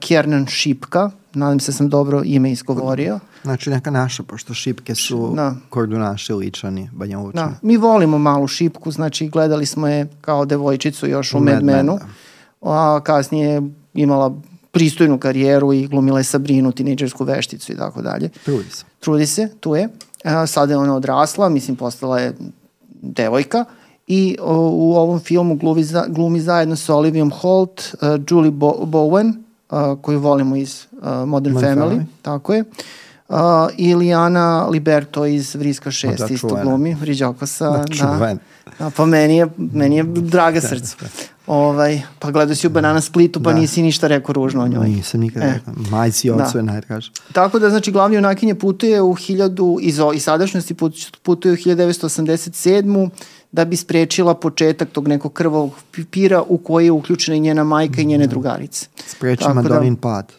Kjernan 0.00 0.46
Šipka, 0.46 1.10
nadam 1.34 1.60
se 1.60 1.72
da 1.72 1.76
sam 1.76 1.88
dobro 1.88 2.22
ime 2.24 2.52
izgovorio. 2.52 3.18
Znači 3.42 3.70
neka 3.70 3.90
naša, 3.90 4.22
pošto 4.22 4.54
šipke 4.54 4.94
su 4.94 5.32
da. 5.36 5.54
kordunaši 5.68 6.32
ličani, 6.32 6.90
Banja. 6.92 7.18
Da, 7.34 7.52
mi 7.62 7.76
volimo 7.76 8.18
malu 8.18 8.46
šipku, 8.46 8.90
znači 8.90 9.28
gledali 9.28 9.66
smo 9.66 9.88
je 9.88 10.08
kao 10.20 10.44
devojčicu 10.44 11.06
još 11.06 11.34
u, 11.34 11.38
u 11.38 11.40
Mad 11.40 11.64
Menu, 11.64 11.98
da. 11.98 12.06
a 12.70 13.00
kasnije 13.04 13.62
imala 13.94 14.34
pristojnu 14.70 15.18
karijeru 15.18 15.72
i 15.72 15.86
glumila 15.86 16.18
je 16.18 16.24
Sabrinu, 16.24 16.72
tineđersku 16.72 17.24
vešticu 17.24 17.72
i 17.72 17.76
tako 17.76 18.02
dalje. 18.02 18.28
Trudi 18.44 18.70
se. 18.70 18.84
Trudi 19.00 19.26
se, 19.26 19.48
tu 19.60 19.74
je. 19.74 19.88
A, 20.24 20.46
sada 20.46 20.72
je 20.72 20.76
ona 20.76 20.96
odrasla, 20.96 21.48
mislim 21.48 21.76
postala 21.76 22.20
je 22.20 22.34
devojka 23.02 23.64
i 24.06 24.36
o, 24.40 24.70
u 24.72 24.94
ovom 24.94 25.20
filmu 25.20 25.56
glumi, 25.56 25.84
za, 25.84 26.04
glumi 26.08 26.40
zajedno 26.40 26.76
sa 26.76 26.94
Olivijom 26.94 27.30
Holt, 27.30 27.80
uh, 27.80 28.08
Julie 28.30 28.50
Bo 28.50 28.72
Bowen, 28.84 29.32
uh, 29.70 30.02
koju 30.02 30.20
volimo 30.20 30.56
iz 30.56 30.86
uh, 30.92 31.08
Modern 31.28 31.56
My 31.56 31.60
Family, 31.60 31.76
family. 31.76 32.04
tako 32.22 32.54
je. 32.54 32.60
Uh, 32.60 32.66
i 33.76 33.94
Lijana 33.94 34.66
Liberto 34.68 35.26
iz 35.26 35.54
Vriska 35.54 35.90
6 35.90 36.18
da, 36.18 36.34
isto 36.34 36.58
glumi, 36.62 36.96
Riđokosa. 37.02 37.70
Da, 37.70 37.84
da, 38.00 38.36
da, 38.78 38.90
pa 38.90 39.06
meni 39.06 39.36
je, 39.36 39.46
meni 39.56 39.96
je 39.96 40.02
draga 40.02 40.60
da, 40.60 40.68
srcu. 40.68 40.96
Da. 41.00 41.06
Ovaj, 41.46 42.02
pa 42.18 42.30
gledao 42.30 42.54
si 42.54 42.66
u 42.66 42.70
Banana 42.70 43.00
Splitu, 43.00 43.42
pa 43.42 43.52
da. 43.52 43.58
nisi 43.58 43.82
ništa 43.82 44.06
rekao 44.06 44.32
ružno 44.32 44.62
o 44.62 44.68
njoj. 44.68 44.88
Nisam 44.88 45.20
nikada 45.20 45.46
e. 45.46 45.52
rekao. 45.52 45.74
Majci 45.90 46.28
i 46.28 46.30
ocu 46.30 46.62
da. 46.62 46.72
je. 46.72 47.00
Tako 47.32 47.58
da, 47.58 47.70
znači, 47.70 47.92
glavni 47.92 48.16
junakinje 48.16 48.54
putuje 48.54 49.02
u 49.02 49.14
hiljadu, 49.14 49.78
iz, 49.80 50.00
iz 50.14 50.24
sadašnjosti 50.24 50.74
putuje 51.22 51.52
u 51.52 51.56
1987 51.56 53.10
da 53.52 53.64
bi 53.64 53.76
sprečila 53.76 54.34
početak 54.34 54.88
tog 54.88 55.08
nekog 55.08 55.32
krvog 55.32 55.72
pipira 55.90 56.42
u 56.42 56.58
koji 56.58 56.84
je 56.84 56.92
uključena 56.92 57.36
i 57.36 57.40
njena 57.40 57.64
majka 57.64 58.00
i 58.00 58.04
njene 58.04 58.26
da. 58.26 58.30
drugarice. 58.30 58.86
Spreči 59.06 59.42
Tako 59.42 59.54
Madonin 59.54 59.94
da, 59.94 60.00
pad. 60.00 60.32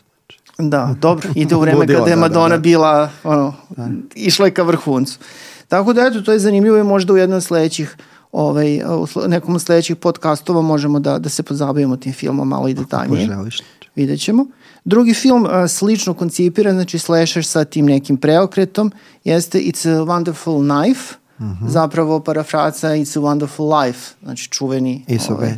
Da, 0.57 0.95
dobro, 0.99 1.29
ide 1.35 1.55
u 1.55 1.59
vreme 1.59 1.87
kada 1.87 2.09
je 2.09 2.15
da, 2.15 2.21
Madonna 2.21 2.49
da, 2.49 2.55
da. 2.55 2.61
bila, 2.61 3.09
ono, 3.23 3.53
da. 3.69 3.89
išla 4.15 4.45
je 4.45 4.53
ka 4.53 4.63
vrhuncu. 4.63 5.19
Tako 5.67 5.93
da, 5.93 6.05
eto, 6.05 6.21
to 6.21 6.31
je 6.31 6.39
zanimljivo 6.39 6.77
i 6.77 6.83
možda 6.83 7.13
u 7.13 7.17
jednom 7.17 7.37
od 7.37 7.43
sledećih 7.43 7.97
ovaj, 8.31 8.81
u 8.83 9.07
nekom 9.27 9.55
od 9.55 9.61
sledećih 9.61 9.95
podcastova 9.95 10.61
možemo 10.61 10.99
da, 10.99 11.19
da 11.19 11.29
se 11.29 11.43
pozabavimo 11.43 11.97
tim 11.97 12.13
filmom 12.13 12.47
malo 12.47 12.67
i 12.67 12.73
detaljnije. 12.73 13.25
Ako 13.25 13.33
želiš. 13.33 13.61
Vidjet 13.95 14.21
ćemo. 14.21 14.45
Drugi 14.85 15.13
film 15.13 15.47
a, 15.49 15.67
slično 15.67 16.13
koncipiran, 16.13 16.73
znači 16.73 16.99
slasher 16.99 17.45
sa 17.45 17.65
tim 17.65 17.85
nekim 17.85 18.17
preokretom, 18.17 18.91
jeste 19.23 19.59
It's 19.59 19.89
a 19.89 20.05
Wonderful 20.05 20.83
Knife, 20.83 21.15
mhm. 21.39 21.65
-huh. 21.65 21.69
zapravo 21.69 22.19
parafraca 22.19 22.87
It's 22.87 23.17
a 23.17 23.21
Wonderful 23.21 23.85
Life, 23.85 24.15
znači 24.23 24.49
čuveni... 24.49 25.05
Iso 25.07 25.33
ovaj, 25.33 25.53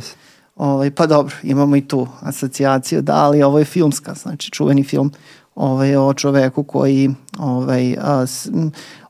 ovaj, 0.56 0.90
pa 0.90 1.06
dobro, 1.06 1.34
imamo 1.42 1.76
i 1.76 1.88
tu 1.88 2.06
asocijaciju, 2.20 3.02
da, 3.02 3.14
ali 3.14 3.42
ovo 3.42 3.58
je 3.58 3.64
filmska, 3.64 4.14
znači 4.14 4.50
čuveni 4.50 4.84
film 4.84 5.12
ovaj, 5.54 5.96
o 5.96 6.14
čoveku 6.14 6.62
koji 6.64 7.10
ovaj, 7.38 7.96
a, 8.00 8.26
s, 8.26 8.48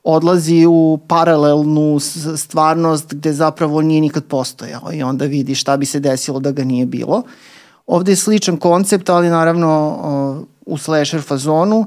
odlazi 0.05 0.67
u 0.69 0.99
paralelnu 1.09 1.99
stvarnost 2.37 3.15
gde 3.15 3.33
zapravo 3.33 3.83
nije 3.83 4.01
nikad 4.01 4.25
postojao 4.25 4.93
i 4.93 5.03
onda 5.03 5.25
vidi 5.25 5.55
šta 5.55 5.77
bi 5.77 5.87
se 5.87 6.01
desilo 6.01 6.41
da 6.41 6.51
ga 6.51 6.65
nije 6.65 6.87
bilo. 6.87 7.23
Ovde 7.87 8.13
je 8.13 8.17
sličan 8.17 8.57
koncept, 8.57 9.09
ali 9.09 9.29
naravno 9.29 10.47
u 10.67 10.79
slasher 10.79 11.23
fazonu. 11.23 11.87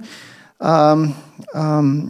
Um, 0.59 1.13
um, 1.55 2.09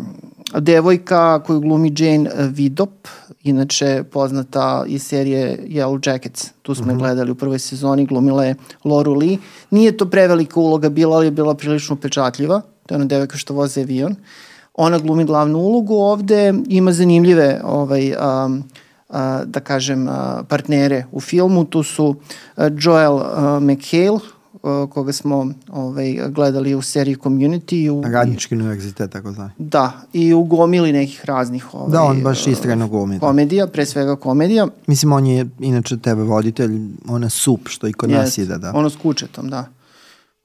devojka 0.57 1.43
koju 1.43 1.59
glumi 1.59 1.93
Jane 1.97 2.29
Vidop, 2.37 3.07
inače 3.43 4.03
poznata 4.11 4.83
iz 4.87 5.03
serije 5.03 5.59
Yellow 5.67 6.09
Jackets, 6.09 6.51
tu 6.61 6.75
smo 6.75 6.85
mm 6.85 6.89
-hmm. 6.89 6.99
gledali 6.99 7.31
u 7.31 7.35
prvoj 7.35 7.59
sezoni, 7.59 8.05
glumila 8.05 8.45
je 8.45 8.55
Loru 8.83 9.13
Lee. 9.13 9.37
Nije 9.71 9.97
to 9.97 10.05
prevelika 10.05 10.59
uloga 10.59 10.89
bila, 10.89 11.15
ali 11.15 11.27
je 11.27 11.31
bila 11.31 11.55
prilično 11.55 11.95
pečatljiva, 11.95 12.61
to 12.85 12.93
je 12.93 12.95
ona 12.95 13.05
devojka 13.05 13.37
što 13.37 13.53
voze 13.53 13.81
avion. 13.81 14.15
Ona 14.73 14.97
glumi 14.99 15.25
glavnu 15.25 15.59
ulogu 15.59 15.95
ovde, 15.95 16.53
ima 16.67 16.91
zanimljive 16.91 17.61
ovaj, 17.63 18.11
um, 18.11 18.63
a, 19.09 19.43
da 19.45 19.59
kažem, 19.59 20.07
a, 20.07 20.43
partnere 20.47 21.05
u 21.11 21.19
filmu. 21.19 21.65
Tu 21.65 21.83
su 21.83 22.15
a, 22.55 22.69
Joel 22.79 23.19
a, 23.19 23.59
McHale, 23.59 24.19
a, 24.63 24.87
koga 24.89 25.13
smo 25.13 25.53
ovaj, 25.71 26.19
gledali 26.29 26.75
u 26.75 26.81
seriji 26.81 27.15
Community. 27.15 27.89
U, 27.89 28.03
Radnički 28.13 28.55
univerzitet, 28.55 29.11
tako 29.11 29.31
znam. 29.31 29.51
Da, 29.57 29.91
i 30.13 30.33
u 30.33 30.43
gomili 30.43 30.91
nekih 30.93 31.25
raznih 31.25 31.73
ovaj, 31.73 31.91
Da, 31.91 32.03
on 32.03 32.21
baš 32.23 32.47
istrajno 32.47 32.87
glumi. 32.87 33.15
Da. 33.15 33.19
Komedija, 33.19 33.67
pre 33.67 33.85
svega 33.85 34.15
komedija. 34.15 34.67
Mislim, 34.87 35.11
on 35.11 35.25
je 35.25 35.49
inače 35.59 35.97
tebe 35.97 36.23
voditelj, 36.23 36.79
ona 37.07 37.29
sup 37.29 37.67
što 37.67 37.87
i 37.87 37.93
kod 37.93 38.09
nas 38.09 38.37
ide, 38.37 38.57
da. 38.57 38.71
Ono 38.75 38.89
s 38.89 38.95
kučetom, 38.95 39.49
da. 39.49 39.65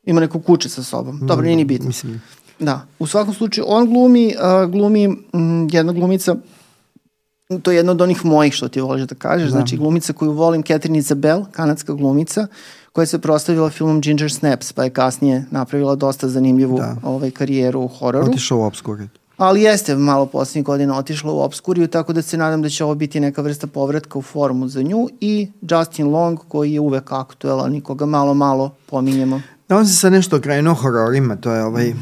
Ima 0.05 0.21
neko 0.21 0.41
kuće 0.41 0.69
sa 0.69 0.83
sobom. 0.83 1.21
Dobro, 1.27 1.45
nije 1.45 1.57
ni 1.57 1.65
bitno. 1.65 1.87
Mislim, 1.87 2.23
Da, 2.59 2.87
u 2.99 3.07
svakom 3.07 3.35
slučaju 3.35 3.65
on 3.69 3.87
glumi, 3.87 4.35
uh, 4.65 4.71
glumi 4.71 5.05
m, 5.05 5.69
jedna 5.73 5.93
glumica, 5.93 6.37
to 7.63 7.71
je 7.71 7.77
jedna 7.77 7.93
od 7.93 8.01
onih 8.01 8.25
mojih 8.25 8.55
što 8.55 8.69
ti 8.69 8.81
voliš 8.81 9.05
da 9.05 9.15
kažeš, 9.15 9.47
da. 9.47 9.51
znači 9.51 9.77
glumica 9.77 10.13
koju 10.13 10.33
volim, 10.33 10.63
Catherine 10.63 10.99
Isabel, 10.99 11.45
kanadska 11.53 11.93
glumica, 11.93 12.47
koja 12.93 13.07
se 13.07 13.19
prostavila 13.19 13.71
filmom 13.71 14.01
Ginger 14.01 14.33
Snaps, 14.33 14.73
pa 14.73 14.85
je 14.85 14.91
kasnije 14.91 15.45
napravila 15.51 15.95
dosta 15.95 16.29
zanimljivu 16.29 16.79
da. 16.79 16.97
ovaj, 17.03 17.31
karijeru 17.31 17.81
u 17.81 17.89
hororu. 17.89 18.27
Otišao 18.27 18.59
u 18.59 18.63
obskurit. 18.63 19.11
ali 19.37 19.63
jeste 19.63 19.97
malo 19.97 20.27
poslednjih 20.27 20.65
godina 20.65 20.99
otišla 20.99 21.33
u 21.33 21.41
obskuriju, 21.41 21.89
tako 21.89 22.13
da 22.13 22.23
se 22.23 22.37
nadam 22.37 22.63
da 22.63 22.69
će 22.69 22.85
ovo 22.85 22.95
biti 22.95 23.21
neka 23.21 23.43
vrsta 23.43 23.67
povratka 23.67 24.19
u 24.19 24.23
formu 24.23 24.69
za 24.69 24.83
nju 24.83 25.09
i 25.21 25.49
Justin 25.61 26.11
Long 26.11 26.39
koji 26.49 26.73
je 26.73 26.81
uvek 26.81 27.13
aktuelan, 27.13 27.73
nikoga 27.73 28.07
malo 28.07 28.35
malo 28.35 28.75
pominjemo. 28.87 29.41
Da 29.75 29.79
on 29.79 29.87
se 29.87 29.97
sad 29.97 30.13
nešto 30.13 30.37
okrenuo 30.37 30.75
hororima, 30.75 31.37
to 31.37 31.53
je, 31.53 31.65
ovaj, 31.65 31.93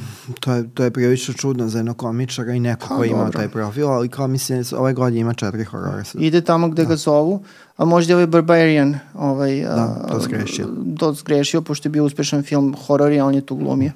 to 0.40 0.52
je, 0.52 0.68
to 0.74 0.84
je 0.84 0.90
prilično 0.90 1.34
čudno 1.34 1.68
za 1.68 1.78
jednog 1.78 1.96
komičara 1.96 2.52
i 2.52 2.60
neko 2.60 2.88
Pa, 2.88 2.96
ko 2.96 3.04
ima 3.04 3.30
taj 3.30 3.48
profil, 3.48 3.88
ali 3.88 4.08
kao 4.08 4.26
mislim, 4.26 4.64
ove 4.76 4.92
godine 4.92 5.20
ima 5.20 5.34
četiri 5.34 5.64
horora. 5.64 6.04
sad. 6.04 6.22
Ide 6.22 6.40
tamo 6.40 6.68
gde 6.68 6.84
ga 6.84 6.96
zovu, 6.96 7.42
a 7.76 7.84
možda 7.84 8.12
je 8.12 8.14
ovaj 8.14 8.26
Barbarian 8.26 8.98
ovaj, 9.14 9.62
Da, 9.62 10.06
to 10.10 10.20
zgrešio. 10.20 10.66
To 10.98 11.12
zgrešio, 11.12 11.62
pošto 11.62 11.88
je 11.88 11.90
bio 11.90 12.04
uspešan 12.04 12.42
film 12.42 12.76
horor 12.86 13.12
i 13.12 13.20
on 13.20 13.34
je 13.34 13.46
tu 13.46 13.56
glumio. 13.56 13.92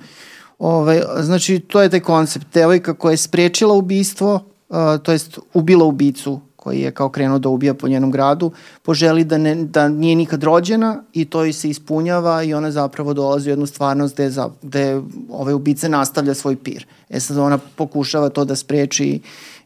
Ovaj, 0.59 1.03
znači, 1.21 1.59
to 1.59 1.83
je 1.83 1.89
taj 1.89 2.01
koncept. 2.01 2.47
Devojka 2.55 2.95
koja 2.95 3.11
je 3.11 3.17
sprečila 3.17 3.75
ubistvo, 3.75 4.45
a, 4.71 4.99
to 4.99 5.13
jest 5.13 5.39
ubila 5.55 5.85
ubicu 5.85 6.41
koji 6.67 6.81
je 6.81 6.91
kao 6.91 7.09
krenuo 7.09 7.39
da 7.39 7.49
ubija 7.49 7.75
po 7.75 7.89
njenom 7.89 8.11
gradu, 8.11 8.51
poželi 8.83 9.25
da, 9.25 9.39
ne, 9.39 9.55
da 9.55 9.89
nije 9.89 10.17
nikad 10.17 10.43
rođena 10.43 11.03
i 11.13 11.25
to 11.25 11.45
joj 11.45 11.53
se 11.53 11.71
ispunjava 11.71 12.43
i 12.43 12.55
ona 12.55 12.71
zapravo 12.71 13.15
dolazi 13.15 13.51
u 13.51 13.53
jednu 13.53 13.67
stvarnost 13.67 14.15
gde, 14.15 14.31
za, 14.31 14.49
gde 14.63 15.01
ovaj 15.31 15.55
ubica 15.55 15.89
nastavlja 15.89 16.35
svoj 16.35 16.57
pir. 16.57 16.87
E 17.09 17.21
sad 17.21 17.39
ona 17.39 17.59
pokušava 17.59 18.29
to 18.29 18.45
da 18.45 18.57
spreči 18.57 19.05
i 19.05 19.21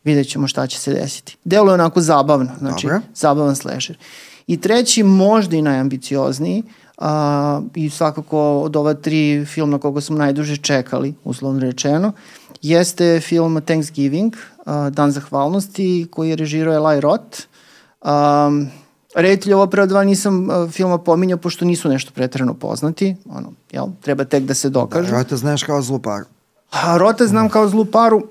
vidjet 0.05 0.29
ćemo 0.29 0.49
šta 0.49 0.67
će 0.67 0.81
se 0.81 0.93
desiti. 0.93 1.37
Delo 1.45 1.71
je 1.71 1.75
onako 1.75 2.01
zabavno, 2.01 2.51
znači 2.59 2.87
Dobro. 2.87 3.01
zabavan 3.15 3.57
slasher. 3.57 3.97
I 4.47 4.61
treći, 4.61 5.03
možda 5.03 5.57
i 5.57 5.63
najambiciozniji, 5.63 6.63
a, 6.99 7.63
i 7.75 7.91
svakako 7.91 8.61
od 8.61 8.77
ova 8.77 8.95
tri 8.95 9.47
filma 9.47 9.79
koga 9.79 10.01
smo 10.01 10.19
najduže 10.19 10.57
čekali, 10.57 11.15
uslovno 11.25 11.61
rečeno, 11.61 12.13
jeste 12.63 13.21
film 13.21 13.61
Thanksgiving, 13.61 14.37
a, 14.67 14.91
Dan 14.91 15.11
zahvalnosti, 15.13 16.07
koji 16.11 16.31
je 16.31 16.37
režirao 16.37 16.75
Eli 16.75 17.01
Roth. 17.01 17.39
Um, 18.05 18.69
reditelj 19.15 19.53
ovo 19.53 19.67
prva 19.67 19.87
dva 19.87 20.05
nisam 20.05 20.51
a, 20.51 20.69
filma 20.71 20.99
pominjao, 20.99 21.39
pošto 21.39 21.65
nisu 21.65 21.89
nešto 21.89 22.13
pretrano 22.15 22.55
poznati, 22.55 23.17
ono, 23.31 23.53
jel, 23.73 23.87
treba 24.01 24.25
tek 24.25 24.45
da 24.45 24.55
se 24.55 24.69
dokažu. 24.69 25.13
Rota 25.13 25.37
znaš 25.37 25.63
kao 25.63 25.83
zlu 25.83 25.99
par. 25.99 26.23
A 26.71 26.97
Rota 26.97 27.27
znam 27.27 27.49
kao 27.49 27.69
zlu 27.69 27.85
paru, 27.85 28.23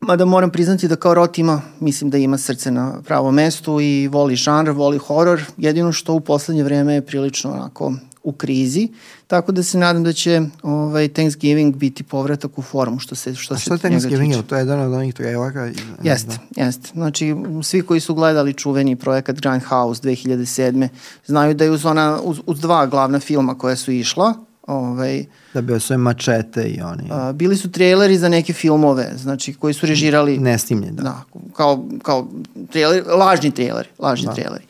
mada 0.00 0.24
moram 0.24 0.50
priznati 0.50 0.88
da 0.88 0.96
kao 0.96 1.14
Rot 1.14 1.38
ima, 1.38 1.62
mislim 1.80 2.10
da 2.10 2.18
ima 2.18 2.38
srce 2.38 2.70
na 2.70 3.02
pravom 3.04 3.34
mestu 3.34 3.80
i 3.80 4.08
voli 4.08 4.36
žanr, 4.36 4.70
voli 4.70 4.98
horor, 4.98 5.42
jedino 5.56 5.92
što 5.92 6.14
u 6.14 6.20
poslednje 6.20 6.64
vreme 6.64 6.94
je 6.94 7.06
prilično 7.06 7.52
onako 7.52 7.92
u 8.26 8.32
krizi, 8.32 8.88
tako 9.26 9.52
da 9.52 9.62
se 9.62 9.78
nadam 9.78 10.04
da 10.04 10.12
će 10.12 10.40
ovaj, 10.62 11.08
Thanksgiving 11.08 11.76
biti 11.76 12.02
povratak 12.02 12.58
u 12.58 12.62
formu 12.62 12.98
što 12.98 13.14
se, 13.14 13.34
što 13.34 13.54
A 13.54 13.58
se 13.58 13.62
što 13.62 13.74
je 13.74 13.78
Thanksgiving? 13.78 14.32
Jel 14.32 14.42
To 14.42 14.56
je 14.56 14.60
jedan 14.60 14.80
od 14.80 14.92
onih 14.92 15.14
trailera. 15.14 15.72
Jeste, 16.02 16.38
jeste. 16.56 16.88
Znači, 16.92 17.34
svi 17.62 17.82
koji 17.82 18.00
su 18.00 18.14
gledali 18.14 18.54
čuveni 18.54 18.96
projekat 18.96 19.40
Grand 19.40 19.62
House 19.62 20.02
2007. 20.02 20.88
znaju 21.26 21.54
da 21.54 21.64
je 21.64 21.70
uz, 21.70 21.84
ona, 21.86 22.20
uz, 22.22 22.40
uz 22.46 22.60
dva 22.60 22.86
glavna 22.86 23.20
filma 23.20 23.58
koja 23.58 23.76
su 23.76 23.92
išla, 23.92 24.34
ovaj, 24.66 25.24
Da 25.54 25.60
bio 25.60 25.80
sve 25.80 25.96
mačete 25.96 26.62
i 26.62 26.80
oni. 26.80 27.08
a, 27.10 27.32
bili 27.32 27.56
su 27.56 27.70
traileri 27.70 28.18
za 28.18 28.28
neke 28.28 28.52
filmove, 28.52 29.12
znači, 29.16 29.54
koji 29.54 29.74
su 29.74 29.86
režirali 29.86 30.38
Nesnimljen, 30.38 30.96
da. 30.96 31.02
Da, 31.02 31.24
kao, 31.56 31.84
kao 32.02 32.28
trailer, 32.70 33.04
lažni 33.18 33.50
traileri, 33.50 33.88
lažni 33.98 34.26
da. 34.26 34.34
traileri. 34.34 34.64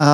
A, 0.00 0.08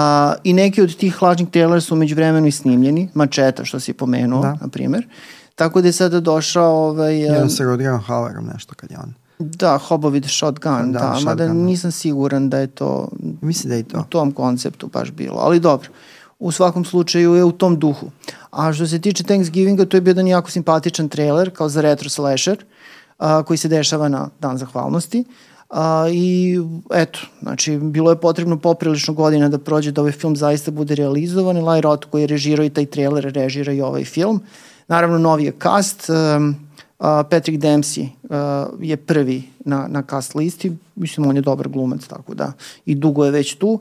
I 0.44 0.52
neki 0.52 0.82
od 0.82 0.96
tih 0.96 1.22
lažnih 1.22 1.48
trailera 1.48 1.80
su 1.80 1.96
među 1.96 2.14
vremenu 2.14 2.46
i 2.46 2.52
snimljeni, 2.52 3.08
Mačeta 3.14 3.64
što 3.64 3.80
si 3.80 3.92
pomenuo, 3.92 4.42
Da. 4.42 4.56
na 4.60 4.68
primer. 4.68 5.06
Tako 5.54 5.80
da 5.80 5.88
je 5.88 5.92
sada 5.92 6.20
došao 6.20 6.88
ovaj, 6.88 7.18
Jedan 7.18 7.42
um, 7.42 7.50
sa 7.50 7.64
Rodrigon 7.64 8.00
Hauerom 8.00 8.46
nešto 8.46 8.74
kad 8.74 8.90
je 8.90 8.98
on. 8.98 9.14
da, 9.38 9.78
Hobo 9.78 10.10
with 10.10 10.28
Shotgun, 10.28 10.92
Da, 10.92 10.98
da, 10.98 11.06
da 11.08 11.20
mada 11.20 11.46
da. 11.46 11.52
nisam 11.52 11.92
siguran 11.92 12.48
da 12.50 12.58
je 12.58 12.66
to 12.66 13.08
Mislim 13.40 13.68
da 13.68 13.74
je 13.74 13.80
i 13.80 13.84
u 13.84 13.86
to. 13.86 14.02
tom 14.02 14.32
konceptu 14.32 14.86
baš 14.88 15.10
bilo, 15.10 15.36
ali 15.38 15.60
dobro. 15.60 15.88
U 16.38 16.52
svakom 16.52 16.84
slučaju 16.84 17.34
je 17.34 17.44
u 17.44 17.52
tom 17.52 17.78
duhu. 17.78 18.06
A 18.50 18.72
što 18.72 18.86
se 18.86 18.98
tiče 18.98 19.24
Thanksgivinga, 19.24 19.84
to 19.84 19.96
je 19.96 20.00
bio 20.00 20.10
jedan 20.10 20.26
jako 20.26 20.50
simpatičan 20.50 21.08
trailer, 21.08 21.50
kao 21.50 21.68
za 21.68 21.80
retro 21.80 22.08
slasher, 22.08 22.64
a, 23.18 23.42
koji 23.42 23.56
se 23.56 23.68
dešava 23.68 24.08
na 24.08 24.28
Dan 24.40 24.58
zahvalnosti. 24.58 25.24
A, 25.70 26.06
I 26.12 26.58
eto, 26.94 27.18
znači, 27.42 27.78
bilo 27.78 28.10
je 28.10 28.20
potrebno 28.20 28.58
poprilično 28.58 29.14
godina 29.14 29.48
da 29.48 29.58
prođe 29.58 29.92
da 29.92 30.00
ovaj 30.00 30.12
film 30.12 30.36
zaista 30.36 30.70
bude 30.70 30.94
realizovan. 30.94 31.56
Eli 31.56 31.80
Roth 31.80 32.06
koji 32.10 32.22
je 32.22 32.26
režirao 32.26 32.64
i 32.64 32.70
taj 32.70 32.86
trailer, 32.86 33.24
režira 33.24 33.72
i 33.72 33.80
ovaj 33.80 34.04
film. 34.04 34.40
Naravno, 34.88 35.18
novi 35.18 35.44
je 35.44 35.52
cast. 35.62 36.10
Um, 36.10 36.56
a, 36.98 37.22
Patrick 37.30 37.62
Dempsey 37.62 38.08
uh, 38.22 38.80
je 38.80 38.96
prvi 38.96 39.42
na, 39.64 39.86
na 39.88 40.02
cast 40.10 40.34
listi. 40.34 40.72
Mislim, 40.94 41.26
on 41.26 41.36
je 41.36 41.42
dobar 41.42 41.68
glumac, 41.68 42.06
tako 42.06 42.34
da. 42.34 42.52
I 42.86 42.94
dugo 42.94 43.24
je 43.24 43.30
već 43.30 43.54
tu 43.54 43.80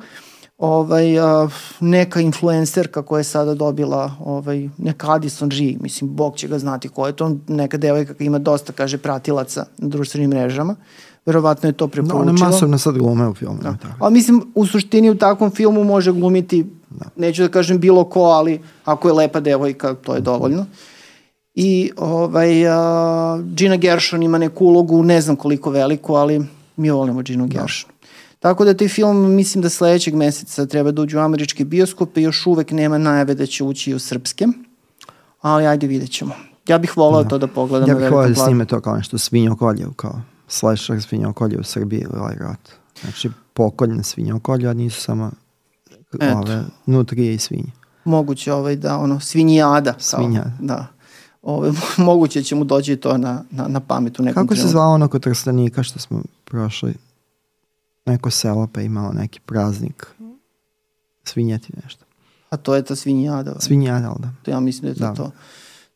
ovaj, 0.57 1.19
a, 1.19 1.47
neka 1.79 2.21
influencerka 2.21 3.01
koja 3.01 3.19
je 3.19 3.23
sada 3.23 3.53
dobila 3.53 4.15
ovaj, 4.19 4.69
neka 4.77 5.11
Addison 5.11 5.49
Ri, 5.49 5.77
mislim, 5.81 6.15
Bog 6.15 6.37
će 6.37 6.47
ga 6.47 6.59
znati 6.59 6.89
ko 6.89 7.07
je 7.07 7.15
to, 7.15 7.35
neka 7.47 7.77
devojka 7.77 8.13
ima 8.19 8.39
dosta, 8.39 8.73
kaže, 8.73 8.97
pratilaca 8.97 9.65
na 9.77 9.87
društvenim 9.87 10.29
mrežama, 10.29 10.75
verovatno 11.25 11.69
je 11.69 11.73
to 11.73 11.85
Da, 11.85 11.91
preporučilo. 11.91 12.21
ona 12.21 12.31
masovno 12.31 12.77
sad 12.77 12.97
glume 12.97 13.27
u 13.27 13.33
filmu. 13.33 13.57
Da. 13.61 13.77
tako. 13.81 13.93
Ali 13.99 14.13
mislim, 14.13 14.43
u 14.55 14.65
suštini 14.65 15.09
u 15.09 15.17
takvom 15.17 15.51
filmu 15.51 15.83
može 15.83 16.11
glumiti, 16.11 16.65
da. 16.89 17.05
neću 17.15 17.41
da 17.41 17.49
kažem 17.49 17.79
bilo 17.79 18.03
ko, 18.03 18.21
ali 18.21 18.61
ako 18.85 19.07
je 19.07 19.13
lepa 19.13 19.39
devojka, 19.39 19.93
to 19.93 20.15
je 20.15 20.21
dovoljno. 20.21 20.65
I 21.53 21.91
ovaj, 21.97 22.67
a, 22.67 23.39
Gina 23.55 23.75
Gershon 23.75 24.23
ima 24.23 24.38
neku 24.38 24.65
ulogu, 24.65 25.03
ne 25.03 25.21
znam 25.21 25.35
koliko 25.35 25.69
veliku, 25.69 26.13
ali 26.15 26.45
mi 26.77 26.89
volimo 26.89 27.21
Ginu 27.21 27.47
Gershon. 27.47 27.89
Tako 28.39 28.65
da 28.65 28.73
taj 28.73 28.88
film, 28.88 29.35
mislim 29.35 29.61
da 29.61 29.69
sledećeg 29.69 30.15
meseca 30.15 30.65
treba 30.65 30.91
da 30.91 31.01
uđe 31.01 31.17
u 31.17 31.21
američke 31.21 31.65
bioskope, 31.65 32.21
još 32.21 32.47
uvek 32.47 32.71
nema 32.71 32.97
najave 32.97 33.33
da 33.35 33.45
će 33.45 33.63
ući 33.63 33.91
i 33.91 33.93
u 33.93 33.99
srpske, 33.99 34.47
ali 35.41 35.67
ajde 35.67 35.88
vidjet 35.88 36.11
ćemo. 36.11 36.33
Ja 36.67 36.77
bih 36.77 36.97
volao 36.97 37.23
to 37.23 37.38
da 37.38 37.47
pogledam 37.47 37.89
Ja 37.89 37.95
bih 37.95 38.11
volio 38.11 38.29
da 38.29 38.35
snime 38.35 38.65
to 38.65 38.81
kao 38.81 38.95
nešto 38.95 39.17
svinjokolje, 39.17 39.85
kao 39.95 40.21
slasher 40.47 41.01
svinjokolje 41.01 41.60
u 41.60 41.63
Srbiji 41.63 41.99
ili 41.99 42.19
ovaj 42.19 42.36
rat. 42.36 42.71
Znači 43.01 43.29
pokoljne 43.53 44.03
svinjokolje, 44.03 44.67
a 44.67 44.73
nisu 44.73 45.01
samo 45.01 45.31
Eto. 46.13 46.38
ove 46.38 46.63
nutrije 46.86 47.34
i 47.34 47.39
svinje. 47.39 47.71
moguće 48.05 48.53
ovaj 48.53 48.75
da 48.75 48.97
ono 48.97 49.19
svinjada 49.19 49.91
kao, 49.91 49.99
Svinjada. 50.01 50.51
da 50.60 50.88
Ove, 51.41 51.71
moguće 51.97 52.43
će 52.43 52.55
mu 52.55 52.63
doći 52.63 52.95
to 52.95 53.17
na, 53.17 53.43
na, 53.51 53.67
na 53.67 53.79
pamet 53.79 54.19
u 54.19 54.23
nekom 54.23 54.43
Kako 54.43 54.47
se 54.47 54.58
trenutku. 54.58 54.71
zvao 54.71 54.91
ono 54.91 55.08
kod 55.08 55.23
Trstanika 55.23 55.84
što 55.84 55.99
smo 55.99 56.21
prošli? 56.45 56.93
Neko 58.05 58.31
selo 58.31 58.67
pa 58.67 58.81
imalo 58.81 59.13
neki 59.13 59.39
praznik 59.39 60.08
svinjeti 61.23 61.73
nešto. 61.84 62.05
A 62.49 62.58
to 62.58 62.75
je 62.75 62.81
ta 62.81 62.95
svinjada. 62.95 63.60
Svinjada, 63.60 64.10
ali 64.10 64.19
da. 64.19 64.29
To 64.43 64.51
ja 64.51 64.60
mislim 64.60 64.84
da 64.84 64.89
je 64.89 64.95
to 64.95 65.05
Da. 65.05 65.13
to. 65.15 65.31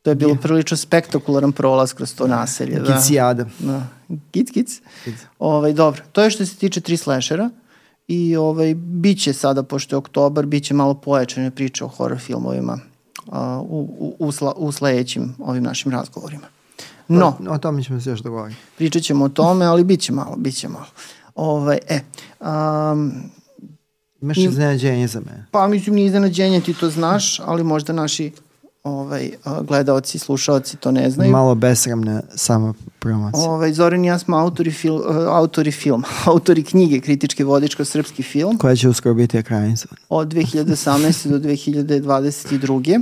To 0.09 0.11
je 0.11 0.15
bilo 0.15 0.35
prilično 0.35 0.77
spektakularan 0.77 1.51
prolaz 1.51 1.93
kroz 1.93 2.15
to 2.15 2.27
naselje. 2.27 2.79
Da. 2.79 2.95
Kicijada. 2.95 3.45
Da. 3.59 3.87
Kic, 4.31 4.51
kic. 4.51 4.81
Kic. 5.03 5.13
Ovaj, 5.39 5.73
dobro, 5.73 6.01
to 6.11 6.23
je 6.23 6.29
što 6.29 6.45
se 6.45 6.55
tiče 6.55 6.81
tri 6.81 6.97
slashera 6.97 7.49
i 8.07 8.35
ovaj, 8.35 8.73
bit 8.75 9.21
će 9.21 9.33
sada, 9.33 9.63
pošto 9.63 9.95
je 9.95 9.97
oktobar, 9.97 10.45
bit 10.45 10.63
će 10.63 10.73
malo 10.73 10.93
pojačane 10.93 11.51
priče 11.51 11.85
o 11.85 11.87
horror 11.87 12.19
filmovima 12.19 12.79
a, 13.27 13.59
u, 13.59 13.79
u, 13.99 14.15
u, 14.19 14.31
sla, 14.31 14.53
u 14.53 14.71
sledećim 14.71 15.35
ovim 15.39 15.63
našim 15.63 15.91
razgovorima. 15.91 16.47
No, 17.07 17.37
O, 17.47 17.53
o 17.53 17.57
tome 17.57 17.83
ćemo 17.83 18.01
se 18.01 18.09
još 18.09 18.19
dogovoriti. 18.19 18.59
pričat 18.77 19.03
ćemo 19.03 19.25
o 19.25 19.29
tome, 19.29 19.65
ali 19.65 19.83
bit 19.83 20.01
će 20.01 20.11
malo, 20.13 20.35
bit 20.37 20.55
će 20.55 20.67
malo. 20.67 20.85
Ovaj, 21.35 21.77
e, 21.87 21.99
um, 22.39 23.13
Imaš 24.21 24.37
iznenađenje 24.37 25.07
za 25.07 25.19
mene. 25.19 25.45
pa 25.51 25.67
mislim 25.67 25.95
nije 25.95 26.05
iznenađenje, 26.07 26.61
ti 26.61 26.73
to 26.73 26.89
znaš, 26.89 27.39
ali 27.39 27.63
možda 27.63 27.93
naši 27.93 28.31
ovaj, 28.89 29.31
gledaoci, 29.61 30.19
slušaoci 30.19 30.77
to 30.77 30.91
ne 30.91 31.09
znaju. 31.09 31.31
Malo 31.31 31.55
besramne 31.55 32.21
samo 32.35 32.73
promocije. 32.99 33.49
Ovaj, 33.49 33.73
Zoran 33.73 34.05
i 34.05 34.07
ja 34.07 34.19
smo 34.19 34.37
autori, 34.37 34.71
fil, 34.71 34.95
uh, 34.95 35.03
autori 35.27 35.71
film, 35.71 36.03
autori 36.25 36.63
knjige 36.63 36.99
Kritički 36.99 37.43
vodičko-srpski 37.43 38.23
film 38.23 38.57
Koja 38.57 38.75
će 38.75 38.89
uskoro 38.89 39.15
biti 39.15 39.37
ekranizovan. 39.37 39.97
od 40.09 40.27
2018. 40.33 41.27
do 41.27 41.39
2022. 41.39 43.01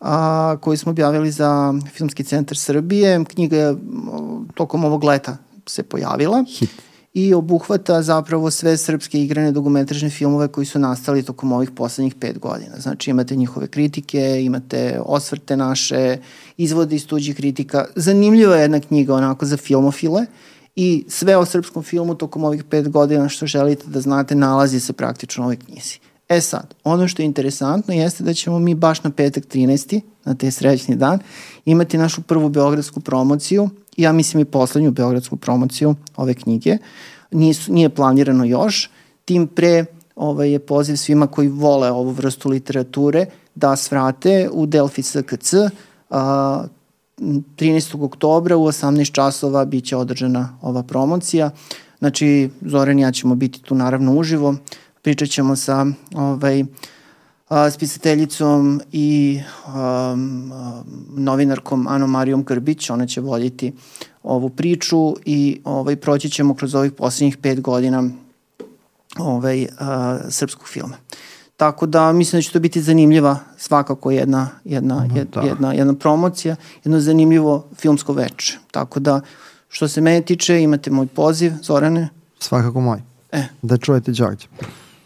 A, 0.00 0.56
koji 0.60 0.76
smo 0.76 0.90
objavili 0.90 1.30
za 1.30 1.74
Filmski 1.92 2.24
centar 2.24 2.56
Srbije. 2.56 3.24
Knjiga 3.24 3.56
je 3.56 3.76
tokom 4.54 4.84
ovog 4.84 5.04
leta 5.04 5.36
se 5.66 5.82
pojavila 5.82 6.44
Hit. 6.58 6.70
I 7.14 7.34
obuhvata 7.34 8.02
zapravo 8.02 8.50
sve 8.50 8.76
srpske 8.76 9.22
igrane 9.22 9.52
dokumentarne 9.52 10.10
filmove 10.10 10.48
koji 10.48 10.66
su 10.66 10.78
nastali 10.78 11.22
tokom 11.22 11.52
ovih 11.52 11.70
poslednjih 11.70 12.14
pet 12.14 12.38
godina. 12.38 12.76
Znači 12.78 13.10
imate 13.10 13.36
njihove 13.36 13.66
kritike, 13.66 14.42
imate 14.44 15.00
osvrte 15.04 15.56
naše, 15.56 16.18
izvode 16.56 16.96
iz 16.96 17.06
tuđih 17.06 17.36
kritika. 17.36 17.84
Zanimljiva 17.96 18.56
je 18.56 18.62
jedna 18.62 18.80
knjiga 18.80 19.14
onako 19.14 19.46
za 19.46 19.56
filmofile 19.56 20.26
i 20.76 21.04
sve 21.08 21.36
o 21.36 21.44
srpskom 21.44 21.82
filmu 21.82 22.14
tokom 22.14 22.44
ovih 22.44 22.64
pet 22.64 22.88
godina 22.88 23.28
što 23.28 23.46
želite 23.46 23.86
da 23.86 24.00
znate 24.00 24.34
nalazi 24.34 24.80
se 24.80 24.92
praktično 24.92 25.42
u 25.42 25.46
ovoj 25.46 25.56
knjizi. 25.56 25.98
E 26.28 26.40
sad, 26.40 26.74
ono 26.84 27.08
što 27.08 27.22
je 27.22 27.26
interesantno 27.26 27.94
jeste 27.94 28.24
da 28.24 28.34
ćemo 28.34 28.58
mi 28.58 28.74
baš 28.74 29.02
na 29.02 29.10
petak 29.10 29.44
13. 29.44 30.00
na 30.24 30.34
te 30.34 30.50
srećni 30.50 30.96
dan 30.96 31.18
imati 31.64 31.98
našu 31.98 32.22
prvu 32.22 32.48
beogradsku 32.48 33.00
promociju, 33.00 33.68
ja 33.96 34.12
mislim 34.12 34.40
i 34.40 34.44
poslednju 34.44 34.90
beogradsku 34.90 35.36
promociju 35.36 35.94
ove 36.16 36.34
knjige. 36.34 36.78
Nisu, 37.30 37.72
nije 37.72 37.88
planirano 37.88 38.44
još, 38.44 38.90
tim 39.24 39.46
pre 39.46 39.84
ovaj, 40.16 40.50
je 40.50 40.58
poziv 40.58 40.96
svima 40.96 41.26
koji 41.26 41.48
vole 41.48 41.90
ovu 41.90 42.10
vrstu 42.10 42.48
literature 42.48 43.26
da 43.54 43.76
svrate 43.76 44.48
u 44.52 44.66
Delfi 44.66 45.02
SKC 45.02 45.54
a, 46.10 46.64
13. 47.18 48.04
oktobra 48.04 48.56
u 48.56 48.66
18 48.66 49.12
časova 49.12 49.64
biće 49.64 49.96
održana 49.96 50.58
ova 50.62 50.82
promocija. 50.82 51.50
Znači, 51.98 52.50
Zoran 52.60 52.98
i 52.98 53.02
ja 53.02 53.12
ćemo 53.12 53.34
biti 53.34 53.62
tu 53.62 53.74
naravno 53.74 54.14
uživo. 54.14 54.54
Pričat 55.04 55.28
ćemo 55.28 55.56
sa 55.56 55.86
ovaj, 56.14 56.64
a, 57.48 57.70
spisateljicom 57.70 58.80
i 58.92 59.40
a, 59.66 60.16
novinarkom 61.16 61.86
Anom 61.88 62.10
Marijom 62.10 62.44
Grbić. 62.44 62.90
Ona 62.90 63.06
će 63.06 63.20
voljeti 63.20 63.72
ovu 64.22 64.48
priču 64.48 65.14
i 65.24 65.60
ovaj, 65.64 65.96
proći 65.96 66.30
ćemo 66.30 66.54
kroz 66.54 66.74
ovih 66.74 66.92
poslednjih 66.92 67.36
pet 67.36 67.60
godina 67.60 68.10
ovaj, 69.18 69.66
a, 69.78 70.18
srpskog 70.28 70.68
filma. 70.68 70.96
Tako 71.56 71.86
da 71.86 72.12
mislim 72.12 72.38
da 72.38 72.42
će 72.42 72.52
to 72.52 72.60
biti 72.60 72.82
zanimljiva 72.82 73.38
svakako 73.56 74.10
jedna, 74.10 74.48
jedna, 74.64 75.08
jed, 75.14 75.28
da. 75.34 75.40
jedna, 75.40 75.72
jedna 75.72 75.94
promocija, 75.94 76.56
jedno 76.84 77.00
zanimljivo 77.00 77.64
filmsko 77.76 78.12
veče. 78.12 78.58
Tako 78.70 79.00
da 79.00 79.20
što 79.68 79.88
se 79.88 80.00
mene 80.00 80.20
tiče 80.20 80.62
imate 80.62 80.90
moj 80.90 81.06
poziv, 81.06 81.52
Zorane. 81.62 82.08
Svakako 82.38 82.80
moj. 82.80 83.02
E. 83.32 83.42
Da 83.62 83.76
čujete 83.76 84.12
Đorđe. 84.12 84.46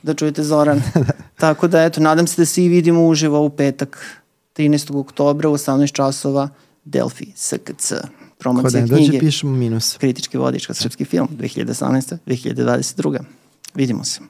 Da 0.02 0.14
čujete 0.14 0.42
Zoran. 0.42 0.82
Tako 1.40 1.68
da 1.68 1.82
eto, 1.82 2.00
nadam 2.00 2.26
se 2.26 2.42
da 2.42 2.46
se 2.46 2.64
i 2.64 2.68
vidimo 2.68 3.06
uživo 3.06 3.40
u 3.40 3.50
petak 3.50 4.20
13. 4.56 5.00
oktobra 5.00 5.48
u 5.48 5.52
18 5.52 5.92
časova 5.92 6.48
Delfi 6.84 7.26
SKC. 7.36 7.92
Promocija 8.38 8.82
Kod 8.82 8.96
knjige. 8.96 9.18
pišemo 9.18 9.52
minus. 9.52 9.96
Kritički 9.96 10.38
vodič 10.38 10.68
srpski 10.72 11.04
film 11.04 11.28
2018. 11.38 12.18
2022. 12.26 13.18
Vidimo 13.74 14.04
se. 14.04 14.20